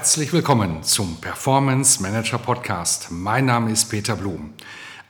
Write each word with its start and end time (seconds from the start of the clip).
Herzlich 0.00 0.32
willkommen 0.32 0.82
zum 0.82 1.20
Performance 1.20 2.00
Manager 2.02 2.38
Podcast. 2.38 3.08
Mein 3.10 3.44
Name 3.44 3.70
ist 3.70 3.90
Peter 3.90 4.16
Blum. 4.16 4.54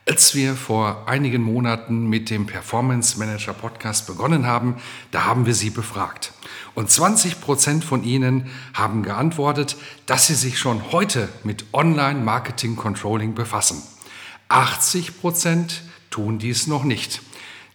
Als 0.04 0.34
wir 0.34 0.56
vor 0.56 1.08
einigen 1.08 1.42
Monaten 1.42 2.08
mit 2.08 2.28
dem 2.28 2.46
Performance 2.46 3.16
Manager 3.16 3.52
Podcast 3.52 4.08
begonnen 4.08 4.48
haben, 4.48 4.74
da 5.12 5.26
haben 5.26 5.46
wir 5.46 5.54
Sie 5.54 5.70
befragt. 5.70 6.32
Und 6.74 6.90
20 6.90 7.40
Prozent 7.40 7.84
von 7.84 8.02
Ihnen 8.02 8.50
haben 8.74 9.04
geantwortet, 9.04 9.76
dass 10.06 10.26
Sie 10.26 10.34
sich 10.34 10.58
schon 10.58 10.91
heute 10.91 11.28
mit 11.44 11.66
Online 11.72 12.18
Marketing 12.18 12.74
Controlling 12.74 13.34
befassen. 13.34 13.80
80 14.48 15.20
Prozent 15.20 15.82
tun 16.10 16.41
dies 16.41 16.66
noch 16.66 16.82
nicht. 16.82 17.22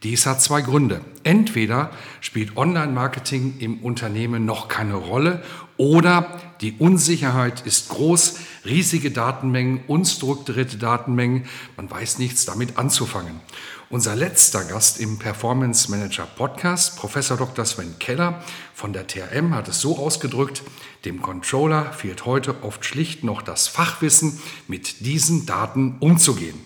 Dies 0.03 0.27
hat 0.27 0.39
zwei 0.39 0.61
Gründe. 0.61 1.02
Entweder 1.23 1.89
spielt 2.21 2.57
Online-Marketing 2.57 3.55
im 3.57 3.79
Unternehmen 3.79 4.45
noch 4.45 4.67
keine 4.67 4.93
Rolle 4.93 5.41
oder 5.77 6.39
die 6.61 6.73
Unsicherheit 6.80 7.66
ist 7.66 7.89
groß, 7.89 8.36
riesige 8.66 9.11
Datenmengen, 9.11 9.81
unstrukturierte 9.88 10.78
Datenmengen, 10.78 11.45
man 11.75 11.89
weiß 11.89 12.17
nichts 12.20 12.45
damit 12.45 12.78
anzufangen. 12.78 13.42
Unser 13.89 14.16
letzter 14.16 14.64
Gast 14.64 15.00
im 15.00 15.20
Performance 15.20 15.92
Manager 15.92 16.25
Podcast, 16.25 16.97
Professor 16.97 17.38
Dr. 17.38 17.66
Sven 17.66 18.00
Keller 18.00 18.44
von 18.73 18.94
der 18.94 19.06
TRM, 19.06 19.53
hat 19.53 19.67
es 19.67 19.81
so 19.81 19.97
ausgedrückt, 19.97 20.64
dem 21.03 21.22
Controller 21.22 21.94
fehlt 21.94 22.25
heute 22.25 22.64
oft 22.64 22.84
schlicht 22.84 23.23
noch 23.23 23.42
das 23.42 23.67
Fachwissen, 23.67 24.40
mit 24.67 25.06
diesen 25.06 25.45
Daten 25.45 25.97
umzugehen. 26.00 26.59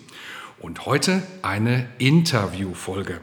Und 0.60 0.86
heute 0.86 1.22
eine 1.42 1.88
Interviewfolge. 1.98 3.20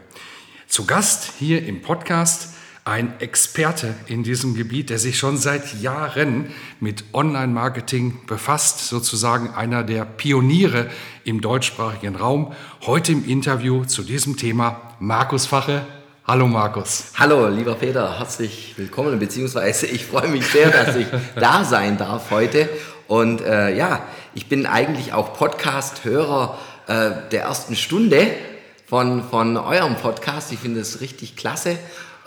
Zu 0.68 0.84
Gast 0.84 1.32
hier 1.38 1.64
im 1.66 1.82
Podcast 1.82 2.50
ein 2.88 3.20
Experte 3.20 3.94
in 4.06 4.22
diesem 4.22 4.54
Gebiet, 4.54 4.88
der 4.88 4.98
sich 4.98 5.18
schon 5.18 5.36
seit 5.36 5.80
Jahren 5.80 6.50
mit 6.80 7.04
Online-Marketing 7.12 8.20
befasst, 8.26 8.88
sozusagen 8.88 9.50
einer 9.50 9.84
der 9.84 10.06
Pioniere 10.06 10.86
im 11.24 11.42
deutschsprachigen 11.42 12.16
Raum. 12.16 12.54
Heute 12.86 13.12
im 13.12 13.26
Interview 13.26 13.84
zu 13.84 14.02
diesem 14.02 14.38
Thema 14.38 14.94
Markus 15.00 15.44
Fache. 15.44 15.84
Hallo 16.26 16.46
Markus. 16.46 17.12
Hallo, 17.18 17.48
lieber 17.48 17.74
Peter, 17.74 18.18
herzlich 18.18 18.72
willkommen, 18.78 19.18
beziehungsweise 19.18 19.86
ich 19.86 20.06
freue 20.06 20.28
mich 20.28 20.46
sehr, 20.46 20.70
dass 20.70 20.96
ich 20.96 21.06
da 21.36 21.64
sein 21.64 21.98
darf 21.98 22.30
heute. 22.30 22.70
Und 23.06 23.42
äh, 23.42 23.76
ja, 23.76 24.02
ich 24.34 24.48
bin 24.48 24.64
eigentlich 24.64 25.12
auch 25.12 25.34
Podcast-Hörer 25.34 26.58
äh, 26.86 27.10
der 27.32 27.42
ersten 27.42 27.76
Stunde 27.76 28.30
von, 28.86 29.22
von 29.28 29.58
eurem 29.58 29.96
Podcast. 29.96 30.52
Ich 30.52 30.58
finde 30.58 30.80
es 30.80 31.02
richtig 31.02 31.36
klasse. 31.36 31.76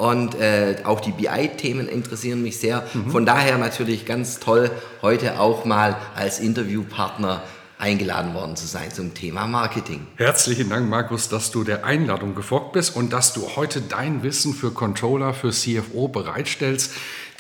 Und 0.02 0.34
äh, 0.34 0.78
auch 0.84 1.00
die 1.00 1.12
BI-Themen 1.12 1.88
interessieren 1.88 2.42
mich 2.42 2.58
sehr. 2.58 2.88
Mhm. 2.92 3.12
Von 3.12 3.24
daher 3.24 3.60
natürlich 3.60 4.04
ganz 4.04 4.40
toll, 4.40 4.72
heute 5.04 5.40
auch 5.40 5.64
mal 5.64 5.96
als 6.16 6.40
Interviewpartner 6.40 7.44
eingeladen 7.78 8.34
worden 8.34 8.56
zu 8.56 8.66
sein 8.66 8.90
zum 8.92 9.14
Thema 9.14 9.46
Marketing. 9.46 10.08
Herzlichen 10.16 10.70
Dank, 10.70 10.90
Markus, 10.90 11.30
dass 11.30 11.52
du 11.52 11.64
der 11.64 11.86
Einladung 11.86 12.34
gefolgt 12.34 12.72
bist 12.72 12.96
und 12.96 13.14
dass 13.14 13.34
du 13.34 13.56
heute 13.56 13.80
dein 13.80 14.24
Wissen 14.24 14.56
für 14.56 14.72
Controller, 14.72 15.36
für 15.36 15.52
CFO 15.52 16.08
bereitstellst 16.08 16.94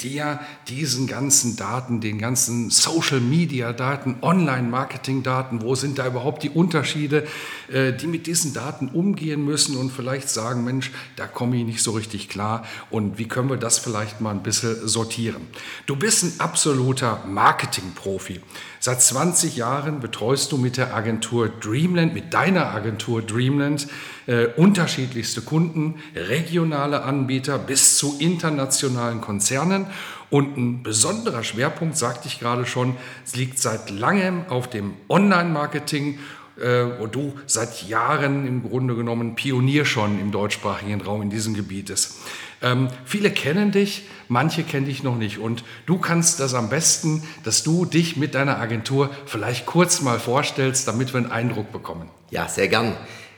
ja 0.09 0.39
diesen 0.67 1.07
ganzen 1.07 1.55
Daten, 1.55 2.01
den 2.01 2.17
ganzen 2.17 2.69
Social-Media-Daten, 2.69 4.17
Online-Marketing-Daten, 4.21 5.61
wo 5.61 5.75
sind 5.75 5.97
da 5.97 6.07
überhaupt 6.07 6.43
die 6.43 6.49
Unterschiede, 6.49 7.27
äh, 7.71 7.93
die 7.93 8.07
mit 8.07 8.27
diesen 8.27 8.53
Daten 8.53 8.89
umgehen 8.89 9.43
müssen 9.43 9.77
und 9.77 9.91
vielleicht 9.91 10.29
sagen, 10.29 10.63
Mensch, 10.63 10.91
da 11.15 11.27
komme 11.27 11.57
ich 11.57 11.65
nicht 11.65 11.81
so 11.81 11.91
richtig 11.91 12.29
klar 12.29 12.65
und 12.89 13.17
wie 13.17 13.27
können 13.27 13.49
wir 13.49 13.57
das 13.57 13.79
vielleicht 13.79 14.21
mal 14.21 14.31
ein 14.31 14.43
bisschen 14.43 14.87
sortieren. 14.87 15.47
Du 15.85 15.95
bist 15.95 16.23
ein 16.23 16.39
absoluter 16.39 17.23
Marketing-Profi. 17.27 18.41
Seit 18.83 18.99
20 18.99 19.57
Jahren 19.57 19.99
betreust 19.99 20.51
du 20.51 20.57
mit 20.57 20.75
der 20.75 20.95
Agentur 20.95 21.49
Dreamland, 21.49 22.15
mit 22.15 22.33
deiner 22.33 22.73
Agentur 22.73 23.21
Dreamland, 23.21 23.87
äh, 24.25 24.47
unterschiedlichste 24.57 25.41
Kunden, 25.41 26.01
regionale 26.15 27.03
Anbieter 27.03 27.59
bis 27.59 27.99
zu 27.99 28.17
internationalen 28.17 29.21
Konzernen. 29.21 29.85
Und 30.31 30.57
ein 30.57 30.81
besonderer 30.81 31.43
Schwerpunkt, 31.43 31.95
sagte 31.95 32.27
ich 32.27 32.39
gerade 32.39 32.65
schon, 32.65 32.95
liegt 33.35 33.59
seit 33.59 33.91
langem 33.91 34.47
auf 34.49 34.67
dem 34.67 34.95
Online-Marketing 35.09 36.17
äh, 36.59 36.99
wo 36.99 37.07
du 37.07 37.33
seit 37.47 37.87
Jahren 37.87 38.45
im 38.45 38.67
Grunde 38.67 38.95
genommen 38.95 39.35
Pionier 39.35 39.85
schon 39.85 40.19
im 40.19 40.31
deutschsprachigen 40.31 41.01
Raum 41.01 41.21
in 41.21 41.29
diesem 41.29 41.53
Gebiet 41.53 41.89
ist. 41.89 42.17
Ähm, 42.61 42.89
viele 43.05 43.31
kennen 43.31 43.71
dich, 43.71 44.03
manche 44.27 44.63
kennen 44.63 44.85
dich 44.85 45.03
noch 45.03 45.17
nicht. 45.17 45.39
Und 45.39 45.63
du 45.85 45.97
kannst 45.97 46.39
das 46.39 46.53
am 46.53 46.69
besten, 46.69 47.23
dass 47.43 47.63
du 47.63 47.85
dich 47.85 48.17
mit 48.17 48.35
deiner 48.35 48.59
Agentur 48.59 49.09
vielleicht 49.25 49.65
kurz 49.65 50.01
mal 50.01 50.19
vorstellst, 50.19 50.87
damit 50.87 51.13
wir 51.13 51.19
einen 51.19 51.31
Eindruck 51.31 51.71
bekommen. 51.71 52.09
Ja, 52.29 52.47
sehr 52.47 52.67
gern. 52.67 52.95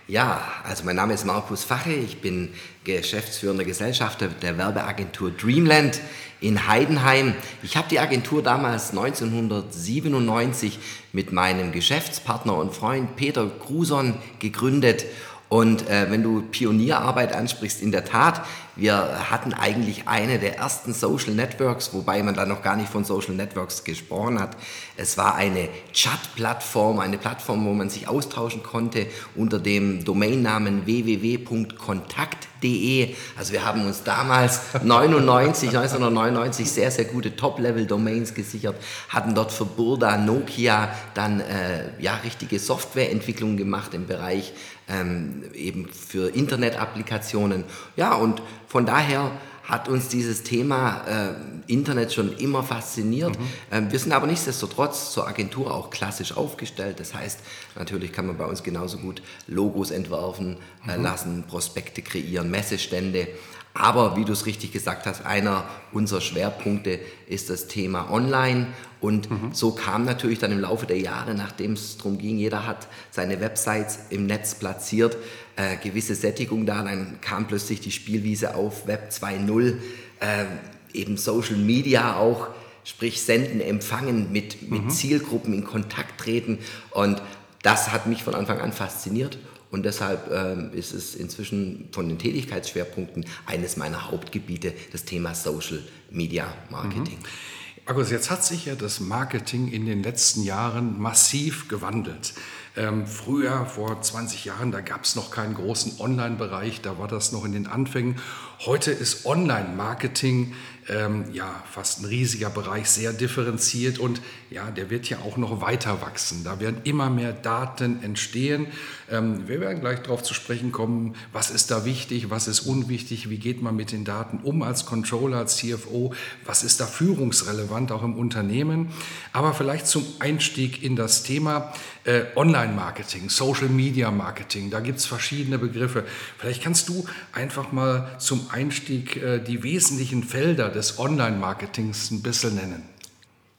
Ja, 0.08 0.42
also 0.66 0.84
mein 0.84 0.98
Name 0.98 1.14
ist 1.14 1.26
Markus 1.26 1.64
Fache, 1.64 1.94
ich 1.94 2.20
bin 2.20 2.50
geschäftsführender 2.84 3.64
Gesellschafter 3.64 4.28
der 4.28 4.58
Werbeagentur 4.58 5.32
Dreamland 5.32 6.02
in 6.42 6.68
Heidenheim. 6.68 7.34
Ich 7.64 7.78
habe 7.78 7.88
die 7.90 8.00
Agentur 8.00 8.44
damals 8.44 8.90
1997 8.90 10.78
mit 11.14 11.32
meinem 11.32 11.72
Geschäftspartner 11.72 12.58
und 12.58 12.74
Freund 12.74 13.16
Peter 13.16 13.46
Gruson 13.48 14.16
gegründet 14.40 15.06
und 15.54 15.88
äh, 15.88 16.10
wenn 16.10 16.24
du 16.24 16.42
Pionierarbeit 16.42 17.36
ansprichst, 17.36 17.80
in 17.80 17.92
der 17.92 18.06
Tat, 18.06 18.42
wir 18.76 19.30
hatten 19.30 19.54
eigentlich 19.54 20.08
eine 20.08 20.40
der 20.40 20.58
ersten 20.58 20.96
Social 20.96 21.36
Networks, 21.36 21.94
wobei 21.94 22.24
man 22.24 22.34
da 22.34 22.48
noch 22.48 22.64
gar 22.64 22.76
nicht 22.76 22.90
von 22.90 23.04
Social 23.04 23.36
Networks 23.36 23.84
gesprochen 23.84 24.40
hat. 24.40 24.58
Es 24.98 25.16
war 25.16 25.36
eine 25.36 25.70
Chat-Plattform, 25.92 26.98
eine 26.98 27.20
Plattform, 27.20 27.68
wo 27.68 27.74
man 27.74 27.92
sich 27.92 28.08
austauschen 28.08 28.64
konnte 28.64 29.06
unter 29.36 29.60
dem 29.60 30.04
Domainnamen 30.04 30.88
www.kontakt.de. 30.88 33.14
Also 33.38 33.54
wir 33.54 33.64
haben 33.64 33.86
uns 33.86 34.02
damals 34.02 34.60
99, 34.84 35.70
1999 35.70 36.72
sehr, 36.72 36.90
sehr 36.90 37.06
gute 37.06 37.36
Top-Level-Domains 37.36 38.34
gesichert, 38.34 38.78
hatten 39.10 39.36
dort 39.36 39.52
für 39.52 39.66
Burda, 39.66 40.18
Nokia 40.18 40.90
dann 41.14 41.42
äh, 41.42 41.92
ja, 42.00 42.16
richtige 42.24 42.58
Softwareentwicklung 42.58 43.56
gemacht 43.56 43.94
im 43.94 44.08
Bereich 44.08 44.52
ähm, 44.88 45.44
eben 45.54 45.88
für 45.88 46.34
Internet-Applikationen. 46.34 47.64
Ja, 47.96 48.16
und 48.16 48.42
von 48.68 48.86
daher 48.86 49.32
hat 49.64 49.88
uns 49.88 50.10
dieses 50.10 50.44
Thema 50.44 51.04
äh, 51.08 51.72
Internet 51.72 52.12
schon 52.12 52.36
immer 52.38 52.64
fasziniert. 52.64 53.40
Mhm. 53.40 53.46
Ähm, 53.72 53.92
wir 53.92 54.00
sind 54.00 54.12
aber 54.12 54.28
nichtsdestotrotz 54.28 55.14
zur 55.14 55.28
Agentur 55.28 55.74
auch 55.74 55.90
klassisch 55.90 56.36
aufgestellt. 56.36 57.00
Das 57.00 57.14
heißt, 57.14 57.40
natürlich 57.76 58.12
kann 58.12 58.28
man 58.28 58.38
bei 58.38 58.46
uns 58.46 58.64
genauso 58.64 58.98
gut 58.98 59.22
Logos 59.48 59.92
entwerfen 59.92 60.58
äh, 60.88 60.98
mhm. 60.98 61.04
lassen, 61.04 61.44
Prospekte 61.48 62.02
kreieren, 62.02 62.52
Messestände. 62.52 63.30
Aber 63.74 64.16
wie 64.18 64.26
du 64.26 64.34
es 64.34 64.46
richtig 64.46 64.72
gesagt 64.72 65.08
hast, 65.08 65.26
einer 65.26 65.66
unserer 65.92 66.22
Schwerpunkte 66.22 67.00
ist 67.28 67.50
das 67.50 67.68
Thema 67.68 68.12
Online. 68.12 68.68
Und 69.02 69.30
mhm. 69.30 69.54
so 69.54 69.72
kam 69.72 70.06
natürlich 70.06 70.40
dann 70.40 70.52
im 70.52 70.60
Laufe 70.60 70.86
der 70.86 71.00
Jahre, 71.00 71.34
nachdem 71.34 71.74
es 71.74 71.98
darum 71.98 72.18
ging, 72.18 72.38
jeder 72.38 72.68
hat 72.68 72.88
seine 73.12 73.42
Websites 73.42 74.00
im 74.12 74.28
Netz 74.28 74.56
platziert, 74.56 75.18
äh, 75.56 75.76
gewisse 75.78 76.14
Sättigung 76.14 76.66
da. 76.66 76.84
Dann 76.84 77.20
kam 77.20 77.48
plötzlich 77.48 77.82
die 77.82 77.92
Spielwiese 77.92 78.56
auf 78.56 78.86
Web 78.86 79.10
2.0, 79.12 79.78
äh, 80.20 80.46
eben 80.94 81.18
Social 81.18 81.58
Media 81.58 82.16
auch, 82.16 82.48
sprich 82.84 83.24
senden, 83.24 83.60
empfangen, 83.60 84.32
mit, 84.32 84.70
mit 84.70 84.84
mhm. 84.84 84.90
Zielgruppen 84.92 85.54
in 85.54 85.64
Kontakt 85.64 86.22
treten. 86.22 86.60
Und 86.92 87.22
das 87.64 87.92
hat 87.92 88.06
mich 88.06 88.24
von 88.24 88.36
Anfang 88.36 88.60
an 88.60 88.72
fasziniert. 88.72 89.40
Und 89.74 89.82
deshalb 89.82 90.30
ähm, 90.32 90.70
ist 90.72 90.94
es 90.94 91.16
inzwischen 91.16 91.90
von 91.92 92.08
den 92.08 92.20
Tätigkeitsschwerpunkten 92.20 93.26
eines 93.48 93.76
meiner 93.76 94.12
Hauptgebiete, 94.12 94.72
das 94.92 95.04
Thema 95.04 95.34
Social 95.34 95.82
Media 96.12 96.46
Marketing. 96.70 97.18
Mhm. 97.18 97.88
Markus, 97.88 98.12
jetzt 98.12 98.30
hat 98.30 98.46
sich 98.46 98.68
ja 98.68 98.76
das 98.76 99.00
Marketing 99.00 99.72
in 99.72 99.88
den 99.88 100.04
letzten 100.04 100.44
Jahren 100.44 101.02
massiv 101.02 101.70
gewandelt. 101.70 102.36
Ähm, 102.78 103.08
früher, 103.08 103.66
vor 103.66 104.00
20 104.00 104.46
Jahren, 104.46 104.72
da 104.72 104.82
gab 104.82 105.06
es 105.06 105.16
noch 105.16 105.32
keinen 105.32 105.56
großen 105.56 106.00
Online-Bereich, 106.00 106.82
da 106.82 107.00
war 107.00 107.08
das 107.08 107.32
noch 107.32 107.44
in 107.44 107.54
den 107.54 107.66
Anfängen. 107.66 108.18
Heute 108.60 108.92
ist 108.92 109.26
Online-Marketing 109.26 110.54
ähm, 110.90 111.26
ja 111.34 111.64
fast 111.72 112.02
ein 112.02 112.06
riesiger 112.06 112.50
Bereich, 112.50 112.90
sehr 112.90 113.14
differenziert 113.14 114.00
und 114.00 114.22
ja, 114.50 114.70
der 114.70 114.90
wird 114.90 115.10
ja 115.10 115.18
auch 115.20 115.38
noch 115.38 115.62
weiter 115.62 116.02
wachsen. 116.02 116.44
Da 116.44 116.60
werden 116.60 116.82
immer 116.84 117.10
mehr 117.10 117.34
Daten 117.34 118.04
entstehen. 118.04 118.68
Ähm, 119.10 119.48
wir 119.48 119.60
werden 119.60 119.80
gleich 119.80 120.02
darauf 120.02 120.22
zu 120.22 120.34
sprechen 120.34 120.72
kommen, 120.72 121.16
was 121.32 121.50
ist 121.50 121.72
da 121.72 121.86
wichtig, 121.86 122.30
was 122.30 122.48
ist 122.48 122.62
unwichtig, 122.62 123.30
wie 123.30 123.38
geht 123.38 123.62
man 123.62 123.76
mit 123.76 123.92
den 123.92 124.06
Daten 124.06 124.40
um 124.44 124.62
als 124.62 124.86
Controller, 124.86 125.38
als 125.38 125.58
CFO, 125.58 126.14
was 126.46 126.64
ist 126.64 126.80
da 126.80 126.86
führungsrelevant 126.86 127.92
auch 127.92 128.04
im 128.04 128.16
Unternehmen. 128.16 128.90
Aber 129.32 129.54
vielleicht 129.54 129.88
zum 129.88 130.06
Einstieg 130.20 130.84
in 130.84 130.96
das 130.96 131.24
Thema 131.24 131.74
äh, 132.04 132.24
Online-Marketing, 132.36 133.30
Social-Media-Marketing, 133.30 134.70
da 134.70 134.82
gibt 134.82 135.00
es 135.00 135.06
verschiedene 135.06 135.58
Begriffe. 135.58 136.04
Vielleicht 136.38 136.62
kannst 136.62 136.90
du 136.90 137.06
einfach 137.32 137.72
mal 137.72 138.16
zum 138.20 138.50
Einstieg 138.52 139.18
äh, 139.18 139.40
die 139.40 139.64
wesentlichen 139.64 140.24
Felder 140.24 140.70
des 140.74 141.00
Online-Marketings 141.00 142.12
ein 142.12 142.22
bisschen 142.22 142.56
nennen. 142.56 142.84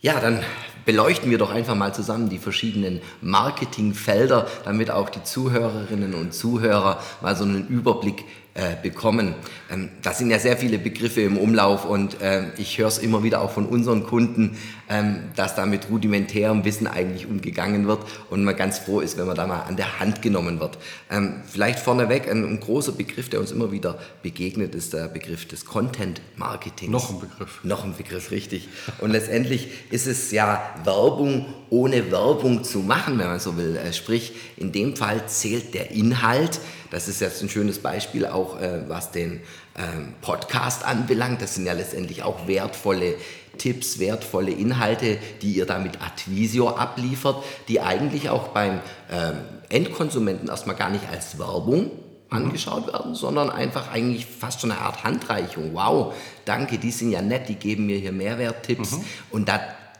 Ja, 0.00 0.20
dann 0.20 0.42
beleuchten 0.84 1.30
wir 1.30 1.38
doch 1.38 1.50
einfach 1.50 1.74
mal 1.74 1.94
zusammen 1.94 2.28
die 2.28 2.38
verschiedenen 2.38 3.00
Marketingfelder, 3.22 4.46
damit 4.64 4.90
auch 4.90 5.08
die 5.08 5.22
Zuhörerinnen 5.22 6.12
und 6.12 6.34
Zuhörer 6.34 7.00
mal 7.22 7.34
so 7.34 7.44
einen 7.44 7.66
Überblick 7.68 8.26
äh, 8.56 8.76
bekommen. 8.80 9.34
Ähm, 9.68 9.88
da 10.02 10.12
sind 10.12 10.30
ja 10.30 10.38
sehr 10.38 10.56
viele 10.56 10.78
Begriffe 10.78 11.22
im 11.22 11.36
Umlauf 11.36 11.84
und 11.84 12.20
äh, 12.20 12.44
ich 12.56 12.78
höre 12.78 12.86
es 12.86 12.98
immer 12.98 13.24
wieder 13.24 13.40
auch 13.40 13.50
von 13.50 13.66
unseren 13.66 14.04
Kunden, 14.04 14.56
ähm, 14.88 15.24
dass 15.34 15.56
da 15.56 15.66
mit 15.66 15.90
rudimentärem 15.90 16.64
Wissen 16.64 16.86
eigentlich 16.86 17.26
umgegangen 17.26 17.88
wird 17.88 18.04
und 18.30 18.44
man 18.44 18.54
ganz 18.54 18.78
froh 18.78 19.00
ist, 19.00 19.18
wenn 19.18 19.26
man 19.26 19.34
da 19.34 19.48
mal 19.48 19.62
an 19.62 19.76
der 19.76 19.98
Hand 19.98 20.22
genommen 20.22 20.60
wird. 20.60 20.78
Ähm, 21.10 21.42
vielleicht 21.46 21.80
vorneweg 21.80 22.30
ein, 22.30 22.44
ein, 22.44 22.60
großer 22.60 22.92
Begriff, 22.92 23.28
der 23.28 23.40
uns 23.40 23.50
immer 23.50 23.72
wieder 23.72 23.98
begegnet, 24.22 24.76
ist 24.76 24.92
der 24.92 25.08
Begriff 25.08 25.48
des 25.48 25.64
Content 25.64 26.20
Marketings. 26.36 26.92
Noch 26.92 27.10
ein 27.10 27.18
Begriff. 27.18 27.58
Noch 27.64 27.82
ein 27.82 27.96
Begriff, 27.96 28.30
richtig. 28.30 28.68
Und 29.00 29.10
letztendlich 29.10 29.68
ist 29.90 30.06
es 30.06 30.30
ja 30.30 30.62
Werbung 30.84 31.46
ohne 31.70 32.12
Werbung 32.12 32.62
zu 32.62 32.78
machen, 32.78 33.18
wenn 33.18 33.26
man 33.26 33.40
so 33.40 33.56
will. 33.56 33.76
Äh, 33.76 33.92
sprich, 33.92 34.32
in 34.56 34.70
dem 34.70 34.94
Fall 34.94 35.26
zählt 35.26 35.74
der 35.74 35.90
Inhalt. 35.90 36.60
Das 36.94 37.08
ist 37.08 37.20
jetzt 37.20 37.42
ein 37.42 37.48
schönes 37.48 37.80
Beispiel 37.80 38.24
auch, 38.24 38.60
äh, 38.60 38.88
was 38.88 39.10
den 39.10 39.40
ähm, 39.76 40.14
Podcast 40.20 40.84
anbelangt. 40.84 41.42
Das 41.42 41.56
sind 41.56 41.66
ja 41.66 41.72
letztendlich 41.72 42.22
auch 42.22 42.46
wertvolle 42.46 43.16
Tipps, 43.58 43.98
wertvolle 43.98 44.52
Inhalte, 44.52 45.18
die 45.42 45.54
ihr 45.54 45.66
da 45.66 45.80
mit 45.80 46.00
Advisio 46.00 46.68
abliefert, 46.68 47.42
die 47.66 47.80
eigentlich 47.80 48.30
auch 48.30 48.48
beim 48.48 48.78
ähm, 49.10 49.38
Endkonsumenten 49.70 50.48
erstmal 50.48 50.76
gar 50.76 50.90
nicht 50.90 51.08
als 51.10 51.36
Werbung 51.36 51.90
angeschaut 52.30 52.86
werden, 52.86 53.16
sondern 53.16 53.50
einfach 53.50 53.90
eigentlich 53.90 54.26
fast 54.26 54.60
schon 54.60 54.70
eine 54.70 54.80
Art 54.80 55.02
Handreichung. 55.02 55.74
Wow, 55.74 56.14
danke, 56.44 56.78
die 56.78 56.92
sind 56.92 57.10
ja 57.10 57.22
nett, 57.22 57.48
die 57.48 57.56
geben 57.56 57.86
mir 57.86 57.98
hier 57.98 58.12
Mehrwerttipps. 58.12 58.92
Mhm. 58.92 59.04
Und 59.32 59.48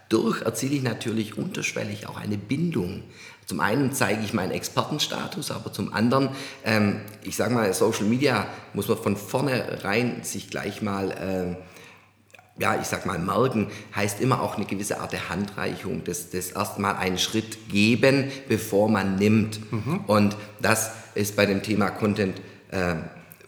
dadurch 0.08 0.42
erziele 0.42 0.76
ich 0.76 0.82
natürlich 0.82 1.38
unterschwellig 1.38 2.06
auch 2.06 2.18
eine 2.18 2.36
Bindung 2.36 3.02
zum 3.46 3.60
einen 3.60 3.92
zeige 3.92 4.24
ich 4.24 4.32
meinen 4.32 4.52
Expertenstatus, 4.52 5.50
aber 5.50 5.72
zum 5.72 5.92
anderen, 5.92 6.30
ähm, 6.64 7.00
ich 7.22 7.36
sage 7.36 7.52
mal, 7.52 7.72
Social 7.74 8.04
Media 8.04 8.46
muss 8.72 8.88
man 8.88 8.96
von 8.96 9.16
vornherein 9.16 10.22
sich 10.22 10.48
gleich 10.48 10.80
mal, 10.80 11.10
äh, 11.10 12.62
ja, 12.62 12.80
ich 12.80 12.86
sag 12.86 13.04
mal, 13.04 13.18
merken, 13.18 13.68
heißt 13.94 14.20
immer 14.20 14.40
auch 14.40 14.56
eine 14.56 14.64
gewisse 14.64 15.00
Art 15.00 15.12
der 15.12 15.28
Handreichung, 15.28 16.04
das, 16.04 16.30
das 16.30 16.52
erstmal 16.52 16.96
einen 16.96 17.18
Schritt 17.18 17.68
geben, 17.68 18.30
bevor 18.48 18.88
man 18.88 19.16
nimmt. 19.16 19.60
Mhm. 19.72 20.00
Und 20.06 20.36
das 20.62 20.92
ist 21.14 21.36
bei 21.36 21.44
dem 21.44 21.62
Thema 21.62 21.90
Content 21.90 22.40
äh, 22.70 22.94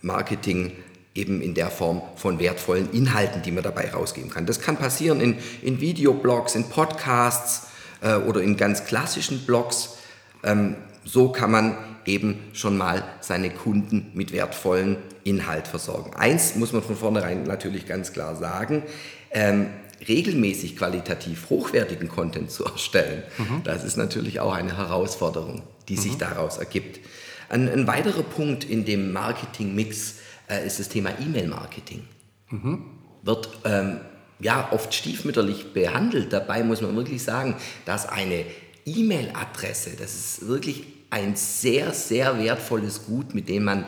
Marketing 0.03 0.73
eben 1.17 1.41
in 1.41 1.55
der 1.55 1.71
Form 1.71 2.03
von 2.17 2.39
wertvollen 2.39 2.91
Inhalten, 2.93 3.43
die 3.43 3.53
man 3.53 3.63
dabei 3.63 3.91
rausgeben 3.91 4.31
kann. 4.31 4.47
Das 4.47 4.61
kann 4.61 4.77
passieren 4.77 5.21
in, 5.21 5.39
in 5.63 5.81
Videoblogs, 5.81 6.55
in 6.55 6.69
Podcasts, 6.69 7.67
äh, 8.01 8.17
oder 8.17 8.41
in 8.43 8.57
ganz 8.57 8.85
klassischen 8.85 9.41
Blogs. 9.47 9.97
Ähm, 10.45 10.77
so 11.05 11.31
kann 11.31 11.51
man 11.51 11.79
eben 12.05 12.39
schon 12.53 12.77
mal 12.77 13.05
seine 13.21 13.51
Kunden 13.51 14.11
mit 14.15 14.33
wertvollen 14.33 14.97
Inhalt 15.25 15.67
versorgen. 15.67 16.15
Eins 16.15 16.55
muss 16.55 16.73
man 16.73 16.83
von 16.83 16.97
vornherein 16.97 17.45
natürlich 17.45 17.87
ganz 17.87 18.13
klar 18.13 18.37
sagen, 18.37 18.83
ähm, 19.31 19.69
regelmäßig 20.07 20.77
qualitativ 20.77 21.49
hochwertigen 21.49 22.09
Content 22.09 22.51
zu 22.51 22.65
erstellen, 22.65 23.23
mhm. 23.39 23.63
das 23.65 23.83
ist 23.83 23.97
natürlich 23.97 24.41
auch 24.41 24.55
eine 24.55 24.77
Herausforderung, 24.77 25.63
die 25.89 25.97
mhm. 25.97 26.01
sich 26.01 26.17
daraus 26.17 26.59
ergibt. 26.59 27.01
Ein, 27.49 27.69
ein, 27.69 27.87
weiterer 27.87 28.23
Punkt 28.23 28.65
in 28.65 28.85
dem 28.85 29.13
Marketing-Mix 29.13 30.17
äh, 30.49 30.67
ist 30.67 30.79
das 30.79 30.89
Thema 30.89 31.11
E-Mail-Marketing. 31.21 32.05
Mhm. 32.51 32.85
Wird 33.23 33.49
ähm, 33.65 34.01
ja, 34.39 34.69
oft 34.73 34.95
stiefmütterlich 34.95 35.73
behandelt. 35.73 36.33
Dabei 36.33 36.63
muss 36.63 36.81
man 36.81 36.95
wirklich 36.97 37.23
sagen, 37.23 37.57
dass 37.85 38.09
eine 38.09 38.45
E-Mail-Adresse, 38.85 39.97
das 39.99 40.15
ist 40.15 40.49
wirklich 40.49 40.85
ein 41.11 41.37
sehr, 41.37 41.93
sehr 41.93 42.39
wertvolles 42.39 43.07
Gut, 43.07 43.35
mit 43.35 43.49
dem 43.49 43.65
man 43.65 43.87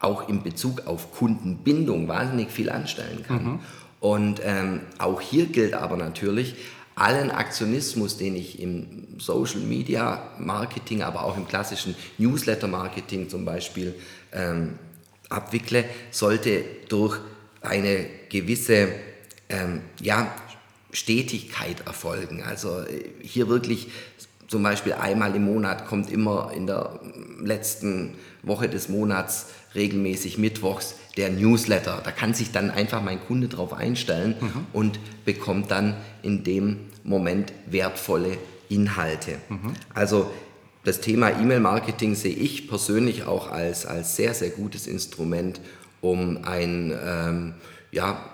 auch 0.00 0.28
in 0.28 0.42
Bezug 0.42 0.86
auf 0.86 1.12
Kundenbindung 1.12 2.06
wahnsinnig 2.08 2.50
viel 2.50 2.70
anstellen 2.70 3.24
kann. 3.26 3.44
Mhm. 3.44 3.60
Und 4.00 4.40
ähm, 4.44 4.80
auch 4.98 5.20
hier 5.20 5.46
gilt 5.46 5.74
aber 5.74 5.96
natürlich, 5.96 6.54
allen 6.94 7.30
Aktionismus, 7.30 8.16
den 8.16 8.36
ich 8.36 8.60
im 8.60 9.06
Social 9.18 9.60
Media 9.60 10.22
Marketing, 10.38 11.02
aber 11.02 11.24
auch 11.24 11.36
im 11.36 11.46
klassischen 11.46 11.94
Newsletter 12.18 12.68
Marketing 12.68 13.28
zum 13.28 13.44
Beispiel 13.44 13.94
ähm, 14.32 14.78
abwickle, 15.28 15.84
sollte 16.10 16.64
durch 16.88 17.18
eine 17.60 18.06
gewisse 18.28 18.88
ähm, 19.48 19.82
ja, 20.00 20.34
Stetigkeit 20.92 21.86
erfolgen. 21.86 22.42
Also 22.42 22.80
äh, 22.80 23.04
hier 23.22 23.48
wirklich 23.48 23.88
zum 24.46 24.62
Beispiel 24.62 24.94
einmal 24.94 25.34
im 25.36 25.44
Monat 25.44 25.86
kommt 25.86 26.10
immer 26.10 26.52
in 26.54 26.66
der 26.66 27.00
letzten 27.40 28.14
Woche 28.42 28.68
des 28.68 28.88
Monats 28.88 29.46
regelmäßig 29.74 30.38
mittwochs 30.38 30.94
der 31.16 31.30
Newsletter. 31.30 32.00
Da 32.02 32.10
kann 32.10 32.32
sich 32.32 32.50
dann 32.50 32.70
einfach 32.70 33.02
mein 33.02 33.20
Kunde 33.20 33.48
drauf 33.48 33.74
einstellen 33.74 34.36
mhm. 34.40 34.66
und 34.72 35.00
bekommt 35.24 35.70
dann 35.70 35.96
in 36.22 36.44
dem 36.44 36.78
Moment 37.04 37.52
wertvolle 37.66 38.38
Inhalte. 38.70 39.36
Mhm. 39.48 39.74
Also 39.92 40.30
das 40.88 41.00
Thema 41.02 41.30
E-Mail-Marketing 41.30 42.14
sehe 42.14 42.34
ich 42.34 42.66
persönlich 42.66 43.24
auch 43.24 43.50
als, 43.50 43.84
als 43.84 44.16
sehr, 44.16 44.32
sehr 44.32 44.48
gutes 44.48 44.86
Instrument, 44.86 45.60
um 46.00 46.44
ein 46.44 46.98
ähm, 47.04 47.54
ja, 47.92 48.24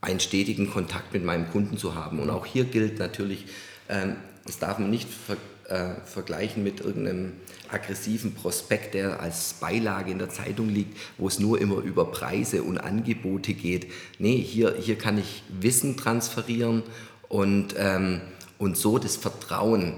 einen 0.00 0.20
stetigen 0.20 0.70
Kontakt 0.70 1.12
mit 1.12 1.24
meinem 1.24 1.50
Kunden 1.50 1.76
zu 1.78 1.96
haben. 1.96 2.20
Und 2.20 2.30
auch 2.30 2.46
hier 2.46 2.64
gilt 2.64 3.00
natürlich, 3.00 3.46
ähm, 3.88 4.14
das 4.46 4.60
darf 4.60 4.78
man 4.78 4.88
nicht 4.88 5.08
ver 5.08 5.36
äh, 5.68 6.00
vergleichen 6.04 6.62
mit 6.62 6.80
irgendeinem 6.80 7.32
aggressiven 7.72 8.34
Prospekt, 8.34 8.94
der 8.94 9.18
als 9.18 9.54
Beilage 9.54 10.12
in 10.12 10.20
der 10.20 10.30
Zeitung 10.30 10.68
liegt, 10.68 10.96
wo 11.18 11.26
es 11.26 11.40
nur 11.40 11.60
immer 11.60 11.78
über 11.78 12.12
Preise 12.12 12.62
und 12.62 12.78
Angebote 12.78 13.52
geht. 13.52 13.90
Nee, 14.20 14.36
hier, 14.36 14.76
hier 14.78 14.96
kann 14.96 15.18
ich 15.18 15.42
Wissen 15.48 15.96
transferieren 15.96 16.84
und, 17.28 17.74
ähm, 17.76 18.20
und 18.58 18.76
so 18.76 18.98
das 18.98 19.16
Vertrauen 19.16 19.94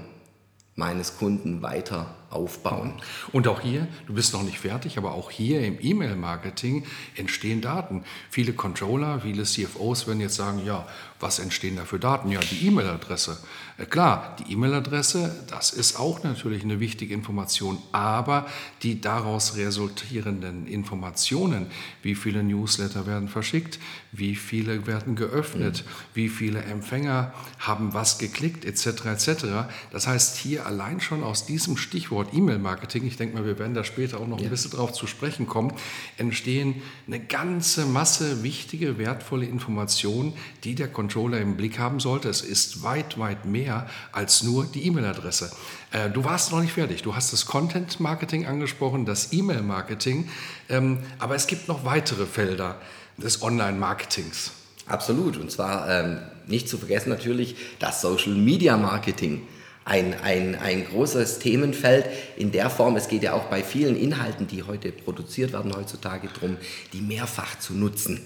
meines 0.79 1.17
Kunden 1.17 1.61
weiter 1.61 2.15
aufbauen. 2.31 2.93
Und 3.31 3.47
auch 3.47 3.61
hier, 3.61 3.87
du 4.07 4.13
bist 4.13 4.33
noch 4.33 4.43
nicht 4.43 4.59
fertig, 4.59 4.97
aber 4.97 5.11
auch 5.11 5.29
hier 5.29 5.61
im 5.61 5.77
E-Mail-Marketing 5.79 6.85
entstehen 7.15 7.61
Daten. 7.61 8.03
Viele 8.29 8.53
Controller, 8.53 9.19
viele 9.21 9.43
CFOs 9.43 10.07
werden 10.07 10.21
jetzt 10.21 10.35
sagen, 10.35 10.65
ja, 10.65 10.87
was 11.19 11.39
entstehen 11.39 11.75
da 11.75 11.85
für 11.85 11.99
Daten? 11.99 12.31
Ja, 12.31 12.39
die 12.39 12.65
E-Mail-Adresse. 12.67 13.37
Äh, 13.79 13.85
klar, 13.85 14.35
die 14.39 14.53
E-Mail-Adresse, 14.53 15.45
das 15.47 15.71
ist 15.71 15.99
auch 15.99 16.23
natürlich 16.23 16.63
eine 16.63 16.79
wichtige 16.79 17.13
Information, 17.13 17.79
aber 17.91 18.47
die 18.83 19.01
daraus 19.01 19.55
resultierenden 19.55 20.67
Informationen, 20.67 21.67
wie 22.03 22.15
viele 22.15 22.43
Newsletter 22.43 23.07
werden 23.07 23.29
verschickt, 23.29 23.79
wie 24.11 24.35
viele 24.35 24.87
werden 24.87 25.15
geöffnet, 25.15 25.83
mhm. 25.85 26.15
wie 26.15 26.29
viele 26.29 26.61
Empfänger 26.63 27.33
haben 27.59 27.93
was 27.93 28.17
geklickt, 28.17 28.65
etc., 28.65 29.05
etc. 29.05 29.45
Das 29.91 30.07
heißt, 30.07 30.37
hier 30.37 30.65
allein 30.65 30.99
schon 30.99 31.23
aus 31.23 31.45
diesem 31.45 31.77
Stichwort 31.77 32.09
Stichwort 32.09 32.33
E-Mail-Marketing, 32.33 33.05
ich 33.05 33.17
denke 33.17 33.35
mal, 33.35 33.45
wir 33.45 33.59
werden 33.59 33.73
da 33.73 33.83
später 33.83 34.19
auch 34.19 34.27
noch 34.27 34.39
ja. 34.39 34.45
ein 34.45 34.49
bisschen 34.49 34.71
drauf 34.71 34.93
zu 34.93 35.05
sprechen 35.05 35.47
kommen, 35.47 35.73
entstehen 36.17 36.81
eine 37.07 37.19
ganze 37.19 37.85
Masse 37.85 38.41
wichtige, 38.41 38.97
wertvolle 38.97 39.45
Informationen, 39.45 40.33
die 40.63 40.75
der 40.75 40.87
Controller 40.87 41.39
im 41.39 41.55
Blick 41.55 41.77
haben 41.77 41.99
sollte. 41.99 42.29
Es 42.29 42.41
ist 42.41 42.81
weit, 42.83 43.19
weit 43.19 43.45
mehr 43.45 43.68
als 44.11 44.43
nur 44.43 44.65
die 44.65 44.85
E-Mail-Adresse. 44.87 45.51
Äh, 45.91 46.09
du 46.09 46.23
warst 46.23 46.51
noch 46.51 46.61
nicht 46.61 46.73
fertig. 46.73 47.01
Du 47.03 47.15
hast 47.15 47.33
das 47.33 47.45
Content-Marketing 47.45 48.45
angesprochen, 48.45 49.05
das 49.05 49.33
E-Mail-Marketing, 49.33 50.29
ähm, 50.69 50.99
aber 51.19 51.35
es 51.35 51.47
gibt 51.47 51.67
noch 51.67 51.85
weitere 51.85 52.25
Felder 52.25 52.75
des 53.17 53.41
Online-Marketings. 53.41 54.51
Absolut. 54.87 55.37
Und 55.37 55.51
zwar 55.51 55.89
ähm, 55.89 56.19
nicht 56.47 56.67
zu 56.67 56.77
vergessen 56.77 57.09
natürlich 57.09 57.55
das 57.79 58.01
Social 58.01 58.33
Media 58.33 58.77
Marketing. 58.77 59.41
ein, 59.89 60.13
ein, 60.21 60.55
ein 60.55 60.85
großes 60.85 61.39
Themenfeld 61.39 62.05
in 62.37 62.51
der 62.51 62.69
Form. 62.69 62.95
Es 62.95 63.07
geht 63.07 63.23
ja 63.23 63.33
auch 63.33 63.45
bei 63.45 63.63
vielen 63.63 63.95
Inhalten, 63.95 64.47
die 64.47 64.63
heute 64.63 64.91
produziert 64.91 65.53
werden, 65.53 65.75
heutzutage 65.75 66.27
darum, 66.27 66.57
die 66.93 67.01
mehrfach 67.01 67.57
zu 67.59 67.73
nutzen. 67.73 68.21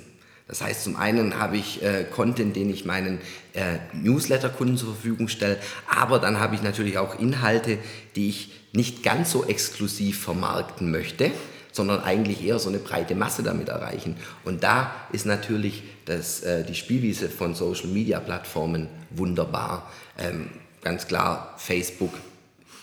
Das 0.48 0.62
heißt, 0.62 0.84
zum 0.84 0.98
einen 0.98 1.40
habe 1.40 1.58
ich 1.58 1.82
äh, 1.82 2.04
Content, 2.04 2.56
den 2.56 2.70
ich 2.70 2.86
meinen 2.86 3.20
äh, 3.54 3.78
Newsletter-Kunden 3.94 4.78
zur 4.78 4.94
Verfügung 4.94 5.28
stelle, 5.30 5.58
aber 5.88 6.20
dann 6.20 6.40
habe 6.40 6.56
ich 6.56 6.62
natürlich 6.62 6.98
auch 6.98 7.18
Inhalte, 7.20 7.78
die 8.16 8.30
ich 8.30 8.52
nicht 8.74 9.04
ganz 9.04 9.32
so 9.32 9.46
exklusiv 9.46 10.22
vermarkten 10.22 10.92
möchte, 10.92 11.32
sondern 11.72 12.02
eigentlich 12.02 12.46
eher 12.46 12.60
so 12.60 12.70
eine 12.70 12.80
breite 12.80 13.16
Masse 13.16 13.42
damit 13.42 13.70
erreichen. 13.70 14.18
Und 14.44 14.64
da 14.64 14.94
ist 15.12 15.26
natürlich 15.26 15.84
das, 16.06 16.42
äh, 16.42 16.64
die 16.64 16.76
Spielwiese 16.76 17.30
von 17.30 17.56
Social-Media-Plattformen 17.56 18.88
wunderbar. 19.10 19.92
Ähm, 20.18 20.50
ganz 20.82 21.08
klar, 21.08 21.56
Facebook, 21.58 22.14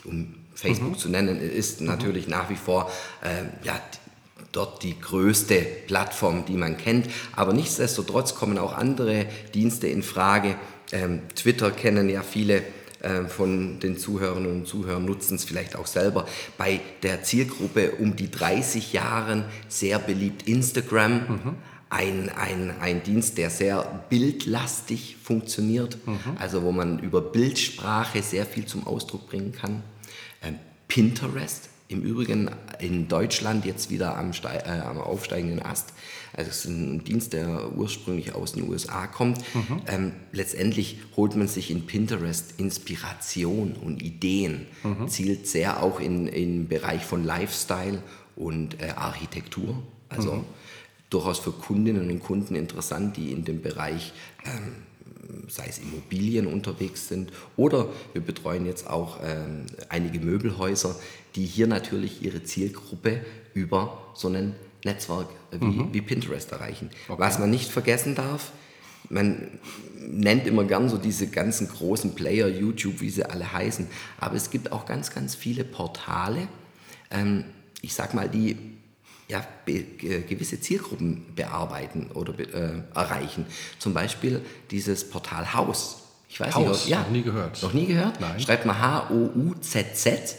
um 0.04 0.34
Facebook 0.54 0.92
mhm. 0.92 0.98
zu 0.98 1.08
nennen, 1.08 1.40
ist 1.40 1.80
natürlich 1.80 2.26
mhm. 2.26 2.32
nach 2.32 2.50
wie 2.50 2.56
vor 2.56 2.90
äh, 3.22 3.44
ja, 3.64 3.80
dort 4.52 4.82
die 4.82 4.98
größte 4.98 5.66
Plattform, 5.86 6.44
die 6.46 6.56
man 6.56 6.76
kennt. 6.76 7.08
Aber 7.34 7.52
nichtsdestotrotz 7.52 8.34
kommen 8.34 8.58
auch 8.58 8.72
andere 8.72 9.26
Dienste 9.54 9.86
in 9.88 10.02
Frage. 10.02 10.56
Ähm, 10.92 11.22
Twitter 11.34 11.70
kennen 11.70 12.08
ja 12.08 12.22
viele 12.22 12.62
äh, 13.00 13.24
von 13.24 13.80
den 13.80 13.96
Zuhörern 13.96 14.46
und 14.46 14.66
Zuhörern, 14.66 15.04
nutzen 15.04 15.36
es 15.36 15.44
vielleicht 15.44 15.76
auch 15.76 15.86
selber. 15.86 16.26
Bei 16.58 16.80
der 17.02 17.22
Zielgruppe 17.22 17.92
um 17.92 18.16
die 18.16 18.30
30 18.30 18.92
Jahren 18.92 19.44
sehr 19.68 19.98
beliebt 19.98 20.46
Instagram. 20.46 21.12
Mhm. 21.12 21.54
Ein, 21.88 22.28
ein, 22.28 22.72
ein 22.80 23.02
Dienst, 23.02 23.36
der 23.36 23.50
sehr 23.50 24.04
bildlastig 24.10 25.16
funktioniert, 25.20 25.98
mhm. 26.06 26.36
also 26.38 26.62
wo 26.62 26.70
man 26.70 27.00
über 27.00 27.20
Bildsprache 27.20 28.22
sehr 28.22 28.46
viel 28.46 28.64
zum 28.64 28.86
Ausdruck 28.86 29.28
bringen 29.28 29.52
kann. 29.52 29.82
Ähm, 30.40 30.56
Pinterest 30.86 31.69
im 31.90 32.02
Übrigen 32.02 32.50
in 32.78 33.08
Deutschland 33.08 33.64
jetzt 33.64 33.90
wieder 33.90 34.16
am, 34.16 34.30
äh, 34.30 34.70
am 34.70 34.98
aufsteigenden 34.98 35.60
Ast. 35.60 35.92
Also 36.32 36.50
es 36.50 36.58
ist 36.58 36.66
ein 36.66 37.04
Dienst, 37.04 37.32
der 37.32 37.76
ursprünglich 37.76 38.34
aus 38.34 38.52
den 38.52 38.68
USA 38.68 39.06
kommt. 39.08 39.38
Mhm. 39.54 39.82
Ähm, 39.88 40.12
letztendlich 40.32 40.98
holt 41.16 41.34
man 41.34 41.48
sich 41.48 41.70
in 41.70 41.86
Pinterest 41.86 42.54
Inspiration 42.58 43.72
und 43.72 44.02
Ideen, 44.02 44.66
mhm. 44.84 45.08
zielt 45.08 45.48
sehr 45.48 45.82
auch 45.82 45.98
in 45.98 46.26
den 46.26 46.68
Bereich 46.68 47.04
von 47.04 47.24
Lifestyle 47.24 48.02
und 48.36 48.80
äh, 48.80 48.90
Architektur. 48.90 49.82
Also 50.08 50.34
mhm. 50.34 50.44
durchaus 51.10 51.40
für 51.40 51.52
Kundinnen 51.52 52.08
und 52.08 52.20
Kunden 52.20 52.54
interessant, 52.54 53.16
die 53.16 53.32
in 53.32 53.44
dem 53.44 53.62
Bereich 53.62 54.12
ähm, 54.44 54.74
sei 55.48 55.66
es 55.68 55.78
Immobilien 55.78 56.46
unterwegs 56.46 57.08
sind 57.08 57.32
oder 57.56 57.88
wir 58.12 58.22
betreuen 58.22 58.66
jetzt 58.66 58.88
auch 58.88 59.18
ähm, 59.22 59.66
einige 59.88 60.20
Möbelhäuser, 60.20 60.96
die 61.36 61.44
hier 61.44 61.66
natürlich 61.66 62.22
ihre 62.22 62.42
Zielgruppe 62.42 63.24
über 63.54 64.12
so 64.14 64.28
ein 64.28 64.54
Netzwerk 64.84 65.28
wie, 65.52 65.64
mhm. 65.64 65.88
wie 65.92 66.00
Pinterest 66.00 66.50
erreichen. 66.52 66.90
Okay. 67.08 67.20
Was 67.20 67.38
man 67.38 67.50
nicht 67.50 67.70
vergessen 67.70 68.14
darf, 68.14 68.52
man 69.08 69.48
nennt 69.98 70.46
immer 70.46 70.64
gern 70.64 70.88
so 70.88 70.96
diese 70.96 71.26
ganzen 71.26 71.68
großen 71.68 72.14
Player, 72.14 72.48
YouTube, 72.48 73.00
wie 73.00 73.10
sie 73.10 73.24
alle 73.24 73.52
heißen, 73.52 73.86
aber 74.18 74.36
es 74.36 74.50
gibt 74.50 74.72
auch 74.72 74.86
ganz, 74.86 75.10
ganz 75.10 75.34
viele 75.34 75.64
Portale, 75.64 76.48
ähm, 77.10 77.44
ich 77.82 77.94
sag 77.94 78.14
mal, 78.14 78.28
die 78.28 78.56
ja, 79.28 79.44
gewisse 79.66 80.60
Zielgruppen 80.60 81.34
bearbeiten 81.36 82.10
oder 82.14 82.38
äh, 82.38 82.82
erreichen. 82.94 83.46
Zum 83.78 83.94
Beispiel 83.94 84.40
dieses 84.70 85.08
Portal 85.08 85.54
Haus. 85.54 86.02
Ich 86.28 86.40
weiß 86.40 86.54
Haus, 86.54 86.84
nicht, 86.84 86.88
ja, 86.88 87.00
noch 87.02 87.10
nie 87.10 87.22
gehört. 87.22 87.62
Noch 87.62 87.72
nie 87.72 87.86
gehört? 87.86 88.20
Nein. 88.20 88.40
Schreibt 88.40 88.66
mal 88.66 88.78
H-O-U-Z-Z. 88.78 90.36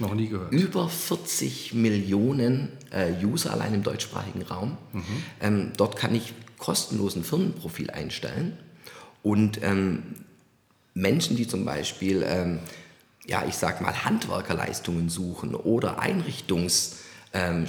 Noch 0.00 0.14
nie 0.14 0.28
gehört. 0.28 0.52
Über 0.52 0.88
40 0.88 1.74
Millionen 1.74 2.68
äh, 2.90 3.12
User 3.24 3.52
allein 3.52 3.74
im 3.74 3.82
deutschsprachigen 3.82 4.42
Raum. 4.42 4.76
Mhm. 4.92 5.02
Ähm, 5.40 5.72
dort 5.76 5.96
kann 5.96 6.14
ich 6.14 6.32
kostenlos 6.58 7.16
ein 7.16 7.24
Firmenprofil 7.24 7.90
einstellen 7.90 8.58
und 9.22 9.62
ähm, 9.62 10.02
Menschen, 10.94 11.36
die 11.36 11.46
zum 11.46 11.64
Beispiel, 11.64 12.24
ähm, 12.26 12.58
ja, 13.26 13.44
ich 13.46 13.54
sag 13.54 13.80
mal, 13.80 14.04
Handwerkerleistungen 14.04 15.08
suchen 15.08 15.54
oder 15.54 16.02
Einrichtungs- 16.02 16.96
ähm. 17.32 17.66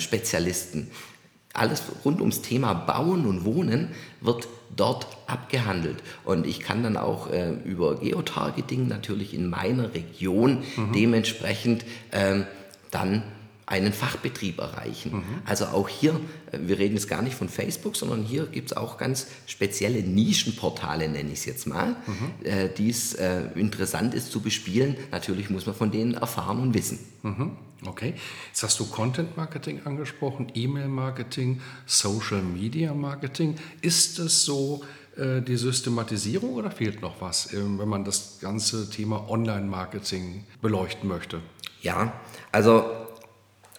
Alles 1.54 1.84
rund 2.06 2.22
ums 2.22 2.42
Thema 2.42 2.74
Bauen 2.74 3.26
und 3.26 3.44
Wohnen 3.46 3.90
wird 4.22 4.48
dort 4.76 5.08
abgehandelt. 5.28 5.98
Und 6.24 6.46
ich 6.46 6.60
kann 6.60 6.84
dann 6.84 6.98
auch 6.98 7.30
äh, 7.30 7.52
über 7.66 7.96
Geotargeting 7.96 8.88
natürlich 8.88 9.34
in 9.34 9.50
meiner 9.50 9.94
Region 9.94 10.64
mhm. 10.76 10.92
dementsprechend 10.94 11.86
ähm, 12.12 12.46
dann 12.90 13.24
einen 13.72 13.94
Fachbetrieb 13.94 14.60
erreichen. 14.60 15.18
Mhm. 15.18 15.24
Also 15.46 15.66
auch 15.66 15.90
hier, 15.90 16.20
äh, 16.52 16.60
wir 16.62 16.78
reden 16.78 16.96
jetzt 16.96 17.08
gar 17.08 17.22
nicht 17.22 17.36
von 17.36 17.50
Facebook, 17.50 17.96
sondern 17.96 18.24
hier 18.24 18.46
gibt 18.46 18.72
es 18.72 18.78
auch 18.78 18.98
ganz 18.98 19.28
spezielle 19.48 20.04
Nischenportale, 20.04 21.10
nenne 21.10 21.32
ich 21.32 21.40
es 21.40 21.46
jetzt 21.46 21.68
mal, 21.68 21.96
mhm. 22.06 22.46
äh, 22.46 22.70
die 22.70 22.90
es 22.90 23.14
äh, 23.14 23.44
interessant 23.56 24.14
ist 24.14 24.32
zu 24.32 24.42
bespielen. 24.42 24.98
Natürlich 25.12 25.50
muss 25.50 25.66
man 25.66 25.76
von 25.76 25.92
denen 25.92 26.14
erfahren 26.14 26.60
und 26.60 26.74
wissen. 26.74 27.00
Mhm. 27.24 27.52
Okay, 27.84 28.14
jetzt 28.50 28.62
hast 28.62 28.80
du 28.80 28.86
Content 28.86 29.36
Marketing 29.38 29.82
angesprochen, 29.86 30.52
E-Mail 30.54 30.88
Marketing, 30.88 31.62
Social 31.88 32.44
Media 32.44 32.94
Marketing. 32.94 33.56
Ist 33.82 34.20
es 34.20 34.46
so, 34.46 34.84
äh, 35.18 35.42
die 35.42 35.58
Systematisierung 35.58 36.54
oder 36.54 36.72
fehlt 36.72 37.02
noch 37.02 37.20
was, 37.22 37.52
ähm, 37.54 37.80
wenn 37.80 37.90
man 37.90 38.06
das 38.06 38.38
ganze 38.40 38.90
Thema 38.90 39.30
Online-Marketing 39.30 40.46
beleuchten 40.62 41.10
möchte? 41.10 41.42
Ja, 41.82 42.14
also 42.52 42.86